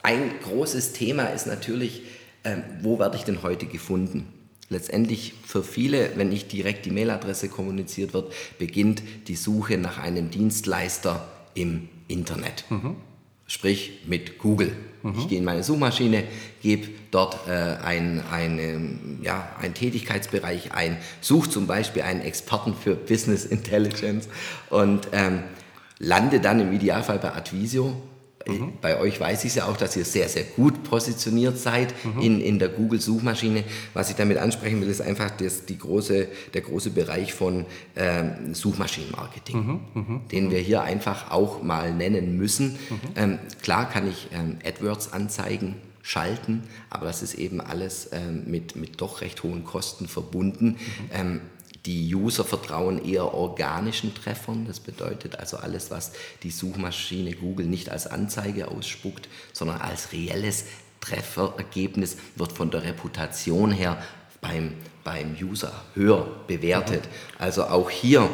ein 0.02 0.30
großes 0.42 0.92
Thema 0.92 1.26
ist 1.26 1.47
natürlich, 1.47 2.02
ähm, 2.44 2.62
wo 2.80 2.99
werde 2.99 3.16
ich 3.16 3.25
denn 3.25 3.42
heute 3.42 3.66
gefunden? 3.66 4.26
Letztendlich 4.68 5.35
für 5.47 5.62
viele, 5.62 6.11
wenn 6.16 6.30
nicht 6.30 6.50
direkt 6.50 6.87
die 6.87 6.90
Mailadresse 6.90 7.49
kommuniziert 7.49 8.14
wird, 8.14 8.32
beginnt 8.59 9.02
die 9.28 9.37
Suche 9.37 9.76
nach 9.76 9.99
einem 9.99 10.30
Dienstleister 10.30 11.28
im 11.54 11.88
Internet. 12.09 12.64
Mhm. 12.71 12.97
Sprich 13.47 14.00
mit 14.06 14.38
Google. 14.38 14.73
Mhm. 15.02 15.18
Ich 15.18 15.28
gehe 15.28 15.38
in 15.38 15.44
meine 15.44 15.62
Suchmaschine, 15.62 16.25
gebe 16.62 16.88
dort 17.11 17.47
äh, 17.47 17.50
ein, 17.50 18.23
eine, 18.30 18.99
ja, 19.21 19.54
einen 19.61 19.75
Tätigkeitsbereich 19.75 20.73
ein, 20.73 20.97
suche 21.21 21.50
zum 21.50 21.66
Beispiel 21.66 22.02
einen 22.02 22.23
Experten 22.23 22.75
für 22.75 22.94
Business 22.94 23.44
Intelligence 23.44 24.28
und 24.71 25.09
ähm, 25.12 25.42
lande 25.99 26.40
dann 26.40 26.61
im 26.61 26.73
Idealfall 26.73 27.18
bei 27.18 27.35
Advisio 27.35 28.00
Mhm. 28.46 28.72
Bei 28.80 28.99
euch 28.99 29.20
weiß 29.20 29.44
ich 29.44 29.54
ja 29.54 29.66
auch, 29.66 29.76
dass 29.76 29.96
ihr 29.96 30.04
sehr, 30.04 30.28
sehr 30.28 30.44
gut 30.44 30.84
positioniert 30.84 31.58
seid 31.58 31.94
mhm. 32.04 32.20
in, 32.20 32.40
in 32.40 32.58
der 32.58 32.68
Google-Suchmaschine. 32.68 33.64
Was 33.94 34.11
ich 34.11 34.16
damit 34.16 34.38
ansprechen 34.38 34.80
will, 34.80 34.88
ist 34.88 35.00
einfach 35.00 35.30
das, 35.30 35.66
die 35.66 35.78
große, 35.78 36.28
der 36.54 36.61
große 36.62 36.90
Bereich 36.90 37.34
von 37.34 37.66
ähm, 37.96 38.54
Suchmaschinenmarketing, 38.54 39.56
mhm. 39.56 39.80
mhm. 39.94 40.20
den 40.30 40.50
wir 40.50 40.58
hier 40.58 40.82
einfach 40.82 41.30
auch 41.30 41.62
mal 41.62 41.92
nennen 41.92 42.37
müssen. 42.37 42.72
Mhm. 42.72 42.99
Ähm, 43.16 43.38
klar 43.62 43.88
kann 43.88 44.08
ich 44.08 44.28
ähm, 44.32 44.58
AdWords-Anzeigen 44.64 45.76
schalten, 46.02 46.64
aber 46.90 47.06
das 47.06 47.22
ist 47.22 47.34
eben 47.34 47.61
alles 47.61 48.11
ähm, 48.12 48.42
mit, 48.46 48.75
mit 48.76 49.00
doch 49.00 49.20
recht 49.20 49.42
hohen 49.42 49.64
Kosten 49.64 50.08
verbunden. 50.08 50.66
Mhm. 50.66 50.76
Ähm, 51.12 51.40
die 51.87 52.15
User 52.15 52.45
vertrauen 52.45 53.05
eher 53.05 53.35
organischen 53.35 54.15
Treffern. 54.15 54.67
Das 54.67 54.81
bedeutet 54.81 55.39
also 55.39 55.57
alles, 55.57 55.91
was 55.91 56.12
die 56.43 56.51
Suchmaschine 56.51 57.33
Google 57.33 57.67
nicht 57.67 57.91
als 57.91 58.07
Anzeige 58.07 58.69
ausspuckt, 58.69 59.29
sondern 59.53 59.81
als 59.81 60.12
reelles 60.12 60.65
Trefferergebnis 61.01 62.17
wird 62.37 62.53
von 62.53 62.71
der 62.71 62.85
Reputation 62.85 63.73
her 63.73 64.01
beim, 64.41 64.75
beim 65.03 65.37
User 65.41 65.73
höher 65.95 66.29
bewertet. 66.47 67.03
Also 67.39 67.65
auch 67.65 67.91
hier, 67.91 68.29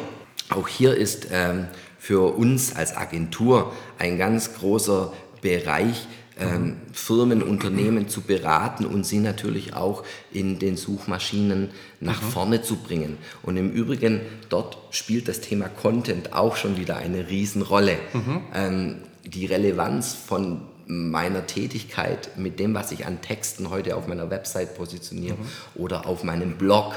auch 0.49 0.67
hier 0.67 0.95
ist 0.95 1.27
ähm, 1.31 1.67
für 1.97 2.35
uns 2.35 2.75
als 2.75 2.95
Agentur 2.95 3.73
ein 3.97 4.17
ganz 4.17 4.53
großer 4.53 5.11
Bereich 5.41 6.07
ähm, 6.39 6.77
Firmen, 6.93 7.41
Unternehmen 7.41 8.07
zu 8.07 8.21
beraten 8.21 8.85
und 8.85 9.05
sie 9.05 9.19
natürlich 9.19 9.73
auch 9.73 10.03
in 10.31 10.59
den 10.59 10.77
Suchmaschinen 10.77 11.69
nach 11.99 12.21
mhm. 12.21 12.27
vorne 12.27 12.61
zu 12.61 12.77
bringen. 12.77 13.17
Und 13.43 13.57
im 13.57 13.71
Übrigen, 13.71 14.21
dort 14.49 14.77
spielt 14.91 15.27
das 15.27 15.41
Thema 15.41 15.69
Content 15.69 16.33
auch 16.33 16.55
schon 16.55 16.77
wieder 16.77 16.97
eine 16.97 17.29
Riesenrolle. 17.29 17.97
Mhm. 18.13 18.41
Ähm, 18.53 18.95
die 19.23 19.45
Relevanz 19.45 20.13
von 20.13 20.61
meiner 20.87 21.45
Tätigkeit 21.45 22.31
mit 22.35 22.59
dem, 22.59 22.73
was 22.73 22.91
ich 22.91 23.05
an 23.05 23.21
Texten 23.21 23.69
heute 23.69 23.95
auf 23.95 24.07
meiner 24.07 24.31
Website 24.31 24.75
positioniere 24.75 25.35
mhm. 25.35 25.81
oder 25.81 26.07
auf 26.07 26.23
meinem 26.23 26.57
Blog, 26.57 26.95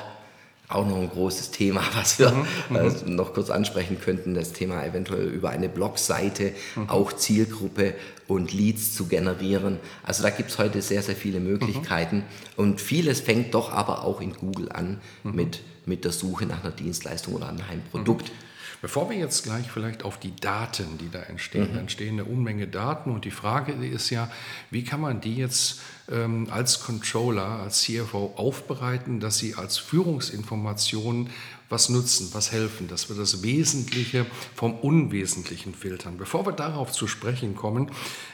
auch 0.74 0.86
noch 0.86 0.96
ein 0.96 1.10
großes 1.10 1.50
Thema, 1.50 1.82
was 1.94 2.18
wir 2.18 2.30
mhm, 2.30 2.76
äh, 2.76 2.82
mhm. 2.82 3.14
noch 3.14 3.34
kurz 3.34 3.50
ansprechen 3.50 4.00
könnten, 4.00 4.34
das 4.34 4.52
Thema 4.52 4.84
eventuell 4.84 5.26
über 5.26 5.50
eine 5.50 5.68
Blogseite 5.68 6.52
mhm. 6.76 6.88
auch 6.88 7.12
Zielgruppe 7.12 7.94
und 8.28 8.52
Leads 8.52 8.94
zu 8.94 9.06
generieren. 9.06 9.78
Also 10.02 10.22
da 10.22 10.30
gibt 10.30 10.50
es 10.50 10.58
heute 10.58 10.82
sehr, 10.82 11.02
sehr 11.02 11.16
viele 11.16 11.40
Möglichkeiten 11.40 12.16
mhm. 12.16 12.22
und 12.56 12.80
vieles 12.80 13.20
fängt 13.20 13.54
doch 13.54 13.72
aber 13.72 14.04
auch 14.04 14.20
in 14.20 14.32
Google 14.34 14.70
an 14.72 15.00
mhm. 15.22 15.34
mit, 15.34 15.60
mit 15.86 16.04
der 16.04 16.12
Suche 16.12 16.46
nach 16.46 16.62
einer 16.62 16.72
Dienstleistung 16.72 17.34
oder 17.34 17.48
einem 17.48 17.82
Produkt. 17.90 18.30
Bevor 18.82 19.08
wir 19.08 19.16
jetzt 19.16 19.44
gleich 19.44 19.70
vielleicht 19.70 20.02
auf 20.02 20.18
die 20.18 20.34
Daten, 20.34 20.98
die 20.98 21.08
da 21.08 21.22
entstehen, 21.22 21.72
mhm. 21.72 21.78
entstehen 21.78 22.18
eine 22.18 22.24
Unmenge 22.24 22.66
Daten 22.66 23.12
und 23.12 23.24
die 23.24 23.30
Frage 23.30 23.72
ist 23.72 24.10
ja, 24.10 24.28
wie 24.70 24.82
kann 24.82 25.00
man 25.00 25.20
die 25.20 25.36
jetzt 25.36 25.80
ähm, 26.10 26.48
als 26.50 26.80
Controller, 26.80 27.46
als 27.46 27.82
CFO 27.82 28.34
aufbereiten, 28.36 29.20
dass 29.20 29.38
sie 29.38 29.54
als 29.54 29.78
Führungsinformation 29.78 31.30
was 31.72 31.88
nutzen, 31.88 32.28
was 32.32 32.52
helfen, 32.52 32.86
dass 32.86 33.08
wir 33.08 33.16
das 33.16 33.42
Wesentliche 33.42 34.26
vom 34.54 34.74
Unwesentlichen 34.74 35.74
filtern. 35.74 36.18
Bevor 36.18 36.46
wir 36.46 36.52
darauf 36.52 36.92
zu 36.92 37.08
sprechen 37.08 37.56
kommen, 37.56 37.90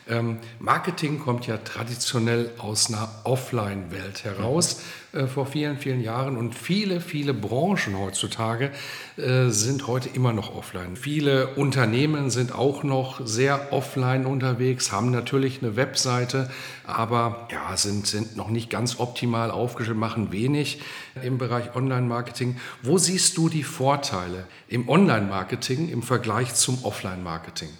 ähm, 0.08 0.38
Marketing 0.58 1.20
kommt 1.20 1.46
ja 1.46 1.58
traditionell 1.58 2.50
aus 2.58 2.88
einer 2.88 3.08
Offline-Welt 3.24 4.24
heraus 4.24 4.80
äh, 5.12 5.26
vor 5.26 5.46
vielen, 5.46 5.78
vielen 5.78 6.00
Jahren 6.00 6.36
und 6.36 6.54
viele, 6.54 7.00
viele 7.00 7.32
Branchen 7.32 7.98
heutzutage 7.98 8.72
äh, 9.16 9.48
sind 9.48 9.86
heute 9.86 10.08
immer 10.08 10.32
noch 10.32 10.54
offline. 10.54 10.96
Viele 10.96 11.54
Unternehmen 11.54 12.30
sind 12.30 12.54
auch 12.54 12.82
noch 12.82 13.20
sehr 13.24 13.72
offline 13.72 14.26
unterwegs, 14.26 14.92
haben 14.92 15.10
natürlich 15.10 15.62
eine 15.62 15.76
Webseite, 15.76 16.50
aber 16.86 17.48
ja, 17.52 17.76
sind, 17.76 18.06
sind 18.06 18.36
noch 18.36 18.48
nicht 18.48 18.70
ganz 18.70 18.98
optimal 18.98 19.50
aufgestellt, 19.50 19.98
machen 19.98 20.32
wenig 20.32 20.80
im 21.22 21.38
Bereich 21.38 21.74
Online-Marketing. 21.74 22.56
Wo 22.82 22.98
siehst 22.98 23.27
du 23.36 23.48
die 23.48 23.62
Vorteile 23.62 24.46
im 24.68 24.88
Online-Marketing 24.88 25.88
im 25.88 26.02
Vergleich 26.02 26.54
zum 26.54 26.84
Offline-Marketing? 26.84 27.70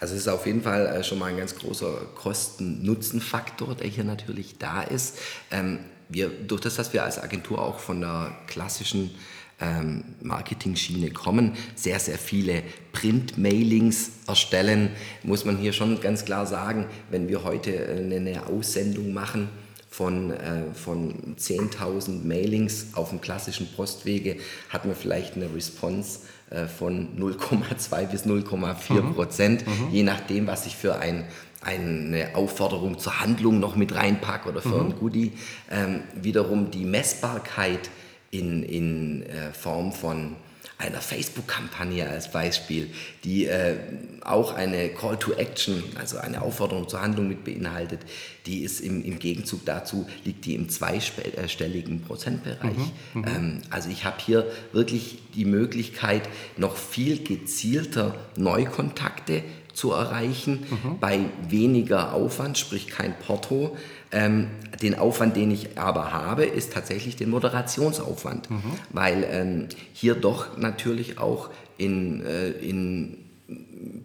Also 0.00 0.14
es 0.14 0.22
ist 0.22 0.28
auf 0.28 0.46
jeden 0.46 0.62
Fall 0.62 0.86
äh, 0.86 1.04
schon 1.04 1.18
mal 1.18 1.26
ein 1.26 1.36
ganz 1.36 1.56
großer 1.56 2.06
Kosten-Nutzen-Faktor, 2.14 3.74
der 3.74 3.88
hier 3.88 4.04
natürlich 4.04 4.58
da 4.58 4.82
ist. 4.82 5.18
Ähm, 5.50 5.78
wir, 6.08 6.28
durch 6.28 6.60
das, 6.60 6.76
dass 6.76 6.92
wir 6.92 7.04
als 7.04 7.18
Agentur 7.18 7.60
auch 7.62 7.78
von 7.78 8.00
der 8.00 8.36
klassischen 8.46 9.14
ähm, 9.60 10.04
Marketing-Schiene 10.20 11.10
kommen, 11.10 11.56
sehr, 11.74 11.98
sehr 12.00 12.18
viele 12.18 12.62
Print-Mailings 12.92 14.10
erstellen, 14.26 14.90
muss 15.22 15.44
man 15.44 15.56
hier 15.56 15.72
schon 15.72 16.00
ganz 16.00 16.24
klar 16.24 16.46
sagen, 16.46 16.86
wenn 17.10 17.28
wir 17.28 17.44
heute 17.44 17.74
äh, 17.74 18.16
eine 18.16 18.46
Aussendung 18.46 19.12
machen, 19.12 19.48
von, 19.92 20.30
äh, 20.30 20.72
von 20.72 21.36
10.000 21.36 22.24
Mailings 22.24 22.94
auf 22.94 23.10
dem 23.10 23.20
klassischen 23.20 23.66
Postwege 23.76 24.38
hat 24.70 24.86
man 24.86 24.96
vielleicht 24.96 25.36
eine 25.36 25.54
Response 25.54 26.20
äh, 26.48 26.66
von 26.66 27.08
0,2 27.18 28.06
bis 28.06 28.24
0,4 28.24 29.02
mhm. 29.02 29.14
Prozent, 29.14 29.66
mhm. 29.66 29.90
je 29.92 30.02
nachdem, 30.02 30.46
was 30.46 30.64
ich 30.64 30.76
für 30.76 30.96
ein, 30.96 31.26
eine 31.60 32.34
Aufforderung 32.34 32.98
zur 32.98 33.20
Handlung 33.20 33.60
noch 33.60 33.76
mit 33.76 33.94
reinpacke 33.94 34.48
oder 34.48 34.62
für 34.62 34.68
mhm. 34.82 34.86
ein 34.86 34.98
Goodie. 34.98 35.32
Ähm, 35.70 36.00
wiederum 36.14 36.70
die 36.70 36.86
Messbarkeit 36.86 37.90
in, 38.30 38.62
in 38.62 39.24
äh, 39.24 39.52
Form 39.52 39.92
von 39.92 40.36
einer 40.82 41.00
Facebook-Kampagne 41.00 42.08
als 42.08 42.30
Beispiel, 42.30 42.90
die 43.24 43.46
äh, 43.46 43.76
auch 44.20 44.52
eine 44.52 44.88
Call 44.90 45.16
to 45.18 45.32
Action, 45.32 45.82
also 45.94 46.18
eine 46.18 46.42
Aufforderung 46.42 46.88
zur 46.88 47.00
Handlung 47.00 47.28
mit 47.28 47.44
beinhaltet, 47.44 48.00
die 48.46 48.62
ist 48.62 48.80
im, 48.80 49.04
im 49.04 49.18
Gegenzug 49.18 49.64
dazu, 49.64 50.06
liegt 50.24 50.44
die 50.44 50.54
im 50.54 50.68
zweistelligen 50.68 52.02
Prozentbereich. 52.02 52.76
Mhm, 53.14 53.20
mhm. 53.20 53.24
ähm, 53.28 53.62
also 53.70 53.90
ich 53.90 54.04
habe 54.04 54.16
hier 54.24 54.50
wirklich 54.72 55.18
die 55.34 55.44
Möglichkeit, 55.44 56.28
noch 56.56 56.76
viel 56.76 57.22
gezielter 57.22 58.16
Neukontakte 58.36 59.44
zu 59.72 59.92
erreichen, 59.92 60.66
mhm. 60.70 60.98
bei 60.98 61.20
weniger 61.48 62.12
Aufwand, 62.12 62.58
sprich 62.58 62.88
kein 62.88 63.14
Porto, 63.18 63.76
ähm, 64.10 64.48
den 64.82 64.98
Aufwand, 64.98 65.36
den 65.36 65.50
ich 65.50 65.78
aber 65.78 66.12
habe, 66.12 66.44
ist 66.44 66.72
tatsächlich 66.72 67.16
den 67.16 67.30
Moderationsaufwand, 67.30 68.50
mhm. 68.50 68.62
weil 68.90 69.26
ähm, 69.30 69.68
hier 69.92 70.14
doch 70.14 70.58
natürlich 70.58 71.18
auch 71.18 71.50
in, 71.78 72.24
äh, 72.24 72.50
in 72.50 73.21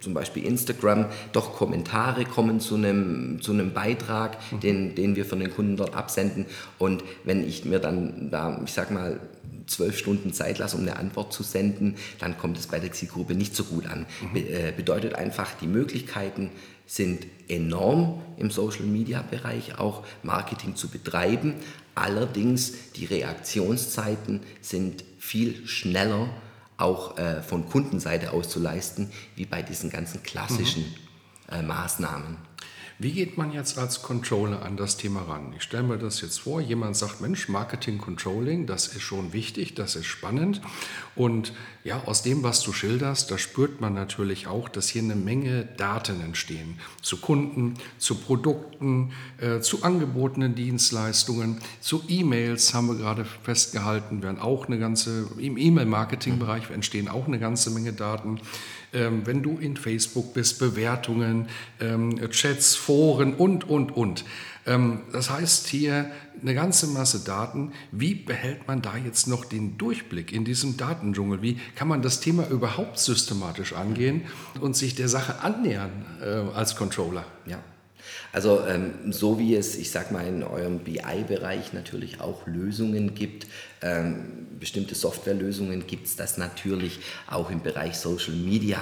zum 0.00 0.14
Beispiel 0.14 0.44
Instagram 0.44 1.06
doch 1.32 1.54
Kommentare 1.54 2.24
kommen 2.24 2.60
zu 2.60 2.76
einem, 2.76 3.40
zu 3.40 3.52
einem 3.52 3.72
Beitrag, 3.72 4.38
mhm. 4.50 4.60
den, 4.60 4.94
den 4.94 5.16
wir 5.16 5.24
von 5.24 5.40
den 5.40 5.50
Kunden 5.50 5.76
dort 5.76 5.94
absenden. 5.94 6.46
Und 6.78 7.04
wenn 7.24 7.46
ich 7.46 7.64
mir 7.64 7.78
dann 7.78 8.30
da, 8.30 8.60
ich 8.64 8.72
sag 8.72 8.90
mal, 8.90 9.20
zwölf 9.66 9.98
Stunden 9.98 10.32
Zeit 10.32 10.58
lasse, 10.58 10.76
um 10.76 10.82
eine 10.82 10.96
Antwort 10.96 11.32
zu 11.32 11.42
senden, 11.42 11.96
dann 12.18 12.38
kommt 12.38 12.58
es 12.58 12.66
bei 12.66 12.78
der 12.78 12.92
Zielgruppe 12.92 13.34
nicht 13.34 13.54
so 13.54 13.64
gut 13.64 13.86
an. 13.86 14.06
Mhm. 14.20 14.32
Be 14.32 14.40
äh, 14.40 14.72
bedeutet 14.74 15.14
einfach, 15.14 15.52
die 15.60 15.66
Möglichkeiten 15.66 16.50
sind 16.86 17.26
enorm 17.48 18.22
im 18.38 18.50
Social-Media-Bereich 18.50 19.78
auch 19.78 20.04
Marketing 20.22 20.74
zu 20.74 20.88
betreiben. 20.88 21.54
Allerdings 21.94 22.92
die 22.96 23.04
Reaktionszeiten 23.04 24.40
sind 24.62 25.04
viel 25.18 25.66
schneller 25.66 26.30
auch 26.78 27.18
äh, 27.18 27.42
von 27.42 27.68
Kundenseite 27.68 28.32
aus 28.32 28.48
zu 28.48 28.60
leisten, 28.60 29.10
wie 29.34 29.44
bei 29.44 29.62
diesen 29.62 29.90
ganzen 29.90 30.22
klassischen 30.22 30.84
mhm. 30.84 31.54
äh, 31.54 31.62
Maßnahmen. 31.62 32.38
Wie 33.00 33.12
geht 33.12 33.38
man 33.38 33.52
jetzt 33.52 33.78
als 33.78 34.02
Controller 34.02 34.62
an 34.62 34.76
das 34.76 34.96
Thema 34.96 35.22
ran? 35.22 35.52
Ich 35.56 35.62
stelle 35.62 35.84
mir 35.84 35.98
das 35.98 36.20
jetzt 36.20 36.40
vor, 36.40 36.60
jemand 36.60 36.96
sagt, 36.96 37.20
Mensch, 37.20 37.48
Marketing 37.48 37.98
Controlling, 37.98 38.66
das 38.66 38.88
ist 38.88 39.02
schon 39.02 39.32
wichtig, 39.32 39.74
das 39.74 39.94
ist 39.94 40.06
spannend. 40.06 40.60
Und 41.18 41.52
ja, 41.82 42.02
aus 42.06 42.22
dem, 42.22 42.44
was 42.44 42.62
du 42.62 42.72
schilderst, 42.72 43.30
da 43.30 43.38
spürt 43.38 43.80
man 43.80 43.92
natürlich 43.92 44.46
auch, 44.46 44.68
dass 44.68 44.88
hier 44.88 45.02
eine 45.02 45.16
Menge 45.16 45.66
Daten 45.76 46.20
entstehen. 46.20 46.78
Zu 47.02 47.16
Kunden, 47.16 47.74
zu 47.98 48.14
Produkten, 48.14 49.12
äh, 49.38 49.58
zu 49.58 49.82
angebotenen 49.82 50.54
Dienstleistungen, 50.54 51.58
zu 51.80 52.04
E-Mails 52.08 52.72
haben 52.72 52.86
wir 52.86 52.94
gerade 52.94 53.24
festgehalten, 53.24 54.22
werden 54.22 54.38
auch 54.38 54.66
eine 54.66 54.78
ganze, 54.78 55.28
im 55.38 55.58
E-Mail-Marketing-Bereich 55.58 56.70
entstehen 56.70 57.08
auch 57.08 57.26
eine 57.26 57.40
ganze 57.40 57.70
Menge 57.70 57.92
Daten 57.92 58.40
ähm, 58.92 59.26
wenn 59.26 59.42
du 59.42 59.58
in 59.58 59.76
Facebook 59.76 60.32
bist, 60.32 60.58
Bewertungen, 60.58 61.48
ähm, 61.80 62.18
Chats, 62.30 62.74
Foren 62.74 63.34
und, 63.34 63.68
und, 63.68 63.94
und. 63.94 64.24
Ähm, 64.68 65.00
das 65.12 65.30
heißt 65.30 65.66
hier 65.66 66.10
eine 66.40 66.54
ganze 66.54 66.86
Masse 66.88 67.20
Daten. 67.20 67.72
Wie 67.90 68.14
behält 68.14 68.68
man 68.68 68.82
da 68.82 68.96
jetzt 68.96 69.26
noch 69.26 69.44
den 69.44 69.78
Durchblick 69.78 70.32
in 70.32 70.44
diesem 70.44 70.76
Datendschungel? 70.76 71.42
Wie 71.42 71.58
kann 71.74 71.88
man 71.88 72.02
das 72.02 72.20
Thema 72.20 72.46
überhaupt 72.48 72.98
systematisch 72.98 73.72
angehen 73.72 74.22
und 74.60 74.76
sich 74.76 74.94
der 74.94 75.08
Sache 75.08 75.40
annähern 75.40 75.90
äh, 76.22 76.56
als 76.56 76.76
Controller? 76.76 77.24
Ja. 77.46 77.58
Also 78.32 78.64
ähm, 78.66 79.10
so 79.10 79.38
wie 79.38 79.56
es, 79.56 79.76
ich 79.76 79.90
sag 79.90 80.12
mal, 80.12 80.26
in 80.26 80.42
eurem 80.42 80.80
BI-Bereich 80.80 81.72
natürlich 81.72 82.20
auch 82.20 82.46
Lösungen 82.46 83.14
gibt, 83.14 83.46
ähm, 83.80 84.46
bestimmte 84.60 84.94
Softwarelösungen 84.94 85.86
gibt 85.86 86.06
es 86.06 86.16
das 86.16 86.36
natürlich 86.36 87.00
auch 87.26 87.50
im 87.50 87.62
Bereich 87.62 87.96
Social 87.96 88.34
Media. 88.34 88.78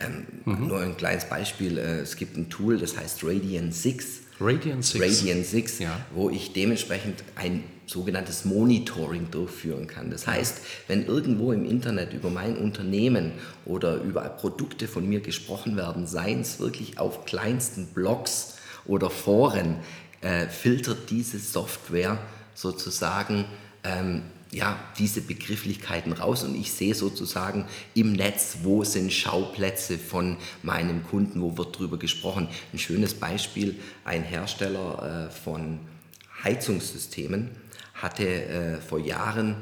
Ähm, 0.00 0.26
mhm. 0.44 0.68
Nur 0.68 0.80
ein 0.80 0.96
kleines 0.96 1.26
Beispiel, 1.26 1.78
äh, 1.78 2.00
es 2.00 2.16
gibt 2.16 2.36
ein 2.36 2.48
Tool, 2.48 2.78
das 2.78 2.96
heißt 2.96 3.22
Radian 3.22 3.70
6. 3.72 4.25
Radian 4.40 4.82
6. 4.82 5.02
Radian 5.02 5.44
6, 5.44 5.78
ja. 5.78 6.00
wo 6.14 6.28
ich 6.28 6.52
dementsprechend 6.52 7.24
ein 7.36 7.64
sogenanntes 7.86 8.44
Monitoring 8.44 9.30
durchführen 9.30 9.86
kann. 9.86 10.10
Das 10.10 10.26
heißt, 10.26 10.60
wenn 10.88 11.06
irgendwo 11.06 11.52
im 11.52 11.64
Internet 11.64 12.12
über 12.12 12.30
mein 12.30 12.56
Unternehmen 12.56 13.32
oder 13.64 14.02
über 14.02 14.22
Produkte 14.22 14.88
von 14.88 15.08
mir 15.08 15.20
gesprochen 15.20 15.76
werden, 15.76 16.06
seien 16.06 16.40
es 16.40 16.58
wirklich 16.58 16.98
auf 16.98 17.24
kleinsten 17.24 17.86
Blogs, 17.86 18.56
oder 18.88 19.10
Foren 19.10 19.76
äh, 20.20 20.46
filtert 20.46 21.10
diese 21.10 21.38
Software 21.38 22.18
sozusagen 22.54 23.44
ähm, 23.84 24.22
ja, 24.52 24.78
diese 24.98 25.20
Begrifflichkeiten 25.20 26.12
raus 26.12 26.44
und 26.44 26.54
ich 26.54 26.72
sehe 26.72 26.94
sozusagen 26.94 27.66
im 27.94 28.12
Netz, 28.12 28.58
wo 28.62 28.84
sind 28.84 29.12
Schauplätze 29.12 29.98
von 29.98 30.36
meinem 30.62 31.04
Kunden, 31.04 31.42
wo 31.42 31.58
wird 31.58 31.78
drüber 31.78 31.98
gesprochen. 31.98 32.48
Ein 32.72 32.78
schönes 32.78 33.14
Beispiel, 33.14 33.76
ein 34.04 34.22
Hersteller 34.22 35.28
äh, 35.28 35.30
von 35.30 35.80
Heizungssystemen 36.44 37.50
hatte 37.94 38.26
äh, 38.26 38.76
vor 38.80 38.98
Jahren 38.98 39.56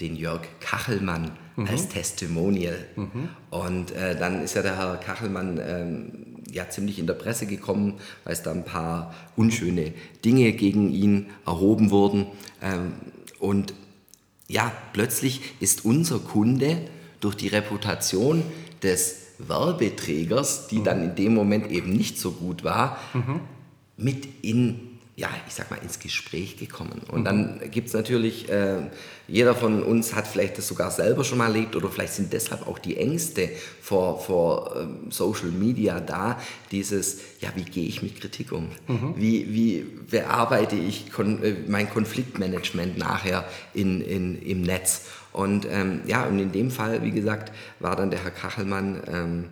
den 0.00 0.16
Jörg 0.16 0.42
Kachelmann 0.60 1.32
mhm. 1.56 1.66
als 1.66 1.88
Testimonial. 1.88 2.86
Mhm. 2.96 3.28
Und 3.50 3.92
äh, 3.92 4.16
dann 4.16 4.42
ist 4.42 4.54
ja 4.54 4.62
der 4.62 4.78
Herr 4.78 4.96
Kachelmann 4.96 5.60
ähm, 5.62 6.12
ja 6.50 6.68
ziemlich 6.68 6.98
in 6.98 7.06
der 7.06 7.14
Presse 7.14 7.46
gekommen, 7.46 8.00
weil 8.24 8.32
es 8.32 8.42
da 8.42 8.52
ein 8.52 8.64
paar 8.64 9.14
unschöne 9.36 9.92
Dinge 10.24 10.52
gegen 10.52 10.90
ihn 10.90 11.26
erhoben 11.46 11.90
wurden. 11.90 12.26
Ähm, 12.62 12.92
und 13.38 13.74
ja, 14.50 14.72
plötzlich 14.92 15.40
ist 15.60 15.84
unser 15.84 16.18
Kunde 16.18 16.78
durch 17.20 17.36
die 17.36 17.48
Reputation 17.48 18.42
des 18.82 19.28
Werbeträgers, 19.38 20.66
die 20.66 20.78
mhm. 20.78 20.84
dann 20.84 21.04
in 21.04 21.14
dem 21.14 21.34
Moment 21.34 21.70
eben 21.70 21.92
nicht 21.92 22.18
so 22.18 22.32
gut 22.32 22.64
war, 22.64 22.98
mhm. 23.14 23.40
mit 23.96 24.28
in 24.42 24.89
ja, 25.20 25.28
ich 25.46 25.52
sag 25.52 25.70
mal, 25.70 25.76
ins 25.76 25.98
Gespräch 25.98 26.56
gekommen. 26.56 27.02
Und 27.12 27.24
dann 27.26 27.60
gibt 27.70 27.88
es 27.88 27.92
natürlich, 27.92 28.48
äh, 28.48 28.78
jeder 29.28 29.54
von 29.54 29.82
uns 29.82 30.14
hat 30.14 30.26
vielleicht 30.26 30.56
das 30.56 30.66
sogar 30.66 30.90
selber 30.90 31.24
schon 31.24 31.36
mal 31.36 31.48
erlebt 31.48 31.76
oder 31.76 31.90
vielleicht 31.90 32.14
sind 32.14 32.32
deshalb 32.32 32.66
auch 32.66 32.78
die 32.78 32.96
Ängste 32.96 33.50
vor, 33.82 34.18
vor 34.18 34.76
ähm, 34.76 35.10
Social 35.10 35.50
Media 35.50 36.00
da, 36.00 36.40
dieses, 36.72 37.18
ja, 37.40 37.50
wie 37.54 37.64
gehe 37.64 37.86
ich 37.86 38.02
mit 38.02 38.18
Kritik 38.18 38.50
um? 38.50 38.70
Mhm. 38.88 39.14
Wie, 39.16 39.52
wie 39.52 39.86
bearbeite 40.10 40.76
ich 40.76 41.12
kon 41.12 41.42
äh, 41.42 41.54
mein 41.68 41.90
Konfliktmanagement 41.90 42.96
nachher 42.96 43.44
in, 43.74 44.00
in, 44.00 44.40
im 44.40 44.62
Netz? 44.62 45.02
Und 45.32 45.66
ähm, 45.70 46.00
ja, 46.06 46.24
und 46.24 46.38
in 46.38 46.50
dem 46.50 46.70
Fall, 46.70 47.02
wie 47.02 47.10
gesagt, 47.10 47.52
war 47.78 47.94
dann 47.94 48.10
der 48.10 48.24
Herr 48.24 48.30
Kachelmann 48.30 49.02
ähm, 49.06 49.44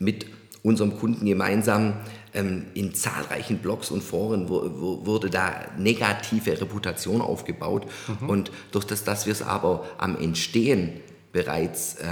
mit 0.00 0.26
unserem 0.64 0.98
Kunden 0.98 1.26
gemeinsam 1.26 1.92
ähm, 2.32 2.64
in 2.72 2.94
zahlreichen 2.94 3.58
Blogs 3.58 3.90
und 3.90 4.02
Foren 4.02 4.48
wurde 4.48 5.28
da 5.28 5.66
negative 5.76 6.58
Reputation 6.58 7.20
aufgebaut. 7.20 7.86
Mhm. 8.20 8.28
Und 8.28 8.50
durch 8.72 8.86
das, 8.86 9.04
dass 9.04 9.26
wir 9.26 9.32
es 9.32 9.42
aber 9.42 9.84
am 9.98 10.16
Entstehen 10.18 11.00
bereits 11.32 11.96
äh, 11.96 12.06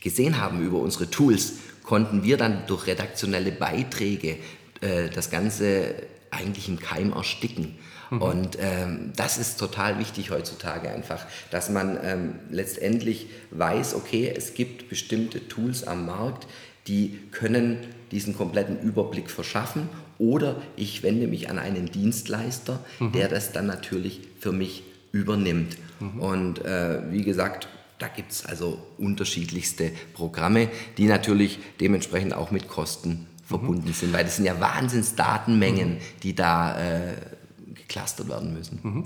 gesehen 0.00 0.40
haben 0.40 0.64
über 0.64 0.78
unsere 0.78 1.10
Tools, 1.10 1.54
konnten 1.82 2.22
wir 2.22 2.36
dann 2.36 2.66
durch 2.68 2.86
redaktionelle 2.86 3.50
Beiträge 3.50 4.36
äh, 4.80 5.10
das 5.12 5.30
Ganze 5.30 5.96
eigentlich 6.30 6.68
im 6.68 6.78
Keim 6.78 7.12
ersticken. 7.12 7.76
Mhm. 8.10 8.22
Und 8.22 8.58
ähm, 8.60 9.12
das 9.16 9.38
ist 9.38 9.58
total 9.58 9.98
wichtig 9.98 10.30
heutzutage 10.30 10.88
einfach, 10.88 11.26
dass 11.50 11.68
man 11.68 11.98
ähm, 12.04 12.34
letztendlich 12.48 13.26
weiß, 13.50 13.96
okay, 13.96 14.32
es 14.34 14.54
gibt 14.54 14.88
bestimmte 14.88 15.48
Tools 15.48 15.82
am 15.82 16.06
Markt, 16.06 16.46
die 16.86 17.18
können 17.32 17.78
diesen 18.10 18.36
kompletten 18.36 18.80
Überblick 18.80 19.30
verschaffen 19.30 19.88
oder 20.18 20.62
ich 20.76 21.02
wende 21.02 21.26
mich 21.26 21.50
an 21.50 21.58
einen 21.58 21.90
Dienstleister, 21.90 22.80
mhm. 23.00 23.12
der 23.12 23.28
das 23.28 23.52
dann 23.52 23.66
natürlich 23.66 24.20
für 24.38 24.52
mich 24.52 24.84
übernimmt. 25.12 25.76
Mhm. 26.00 26.20
Und 26.20 26.64
äh, 26.64 27.00
wie 27.10 27.22
gesagt, 27.22 27.68
da 27.98 28.08
gibt 28.08 28.32
es 28.32 28.44
also 28.44 28.78
unterschiedlichste 28.98 29.90
Programme, 30.14 30.68
die 30.98 31.06
natürlich 31.06 31.58
dementsprechend 31.80 32.34
auch 32.34 32.50
mit 32.50 32.68
Kosten 32.68 33.26
verbunden 33.44 33.88
mhm. 33.88 33.92
sind, 33.92 34.12
weil 34.12 34.24
das 34.24 34.36
sind 34.36 34.44
ja 34.44 34.60
Wahnsinnsdatenmengen, 34.60 35.94
mhm. 35.94 35.98
die 36.22 36.34
da 36.34 36.78
äh, 36.78 37.14
geclustert 37.74 38.28
werden 38.28 38.52
müssen. 38.52 38.80
Mhm. 38.82 39.04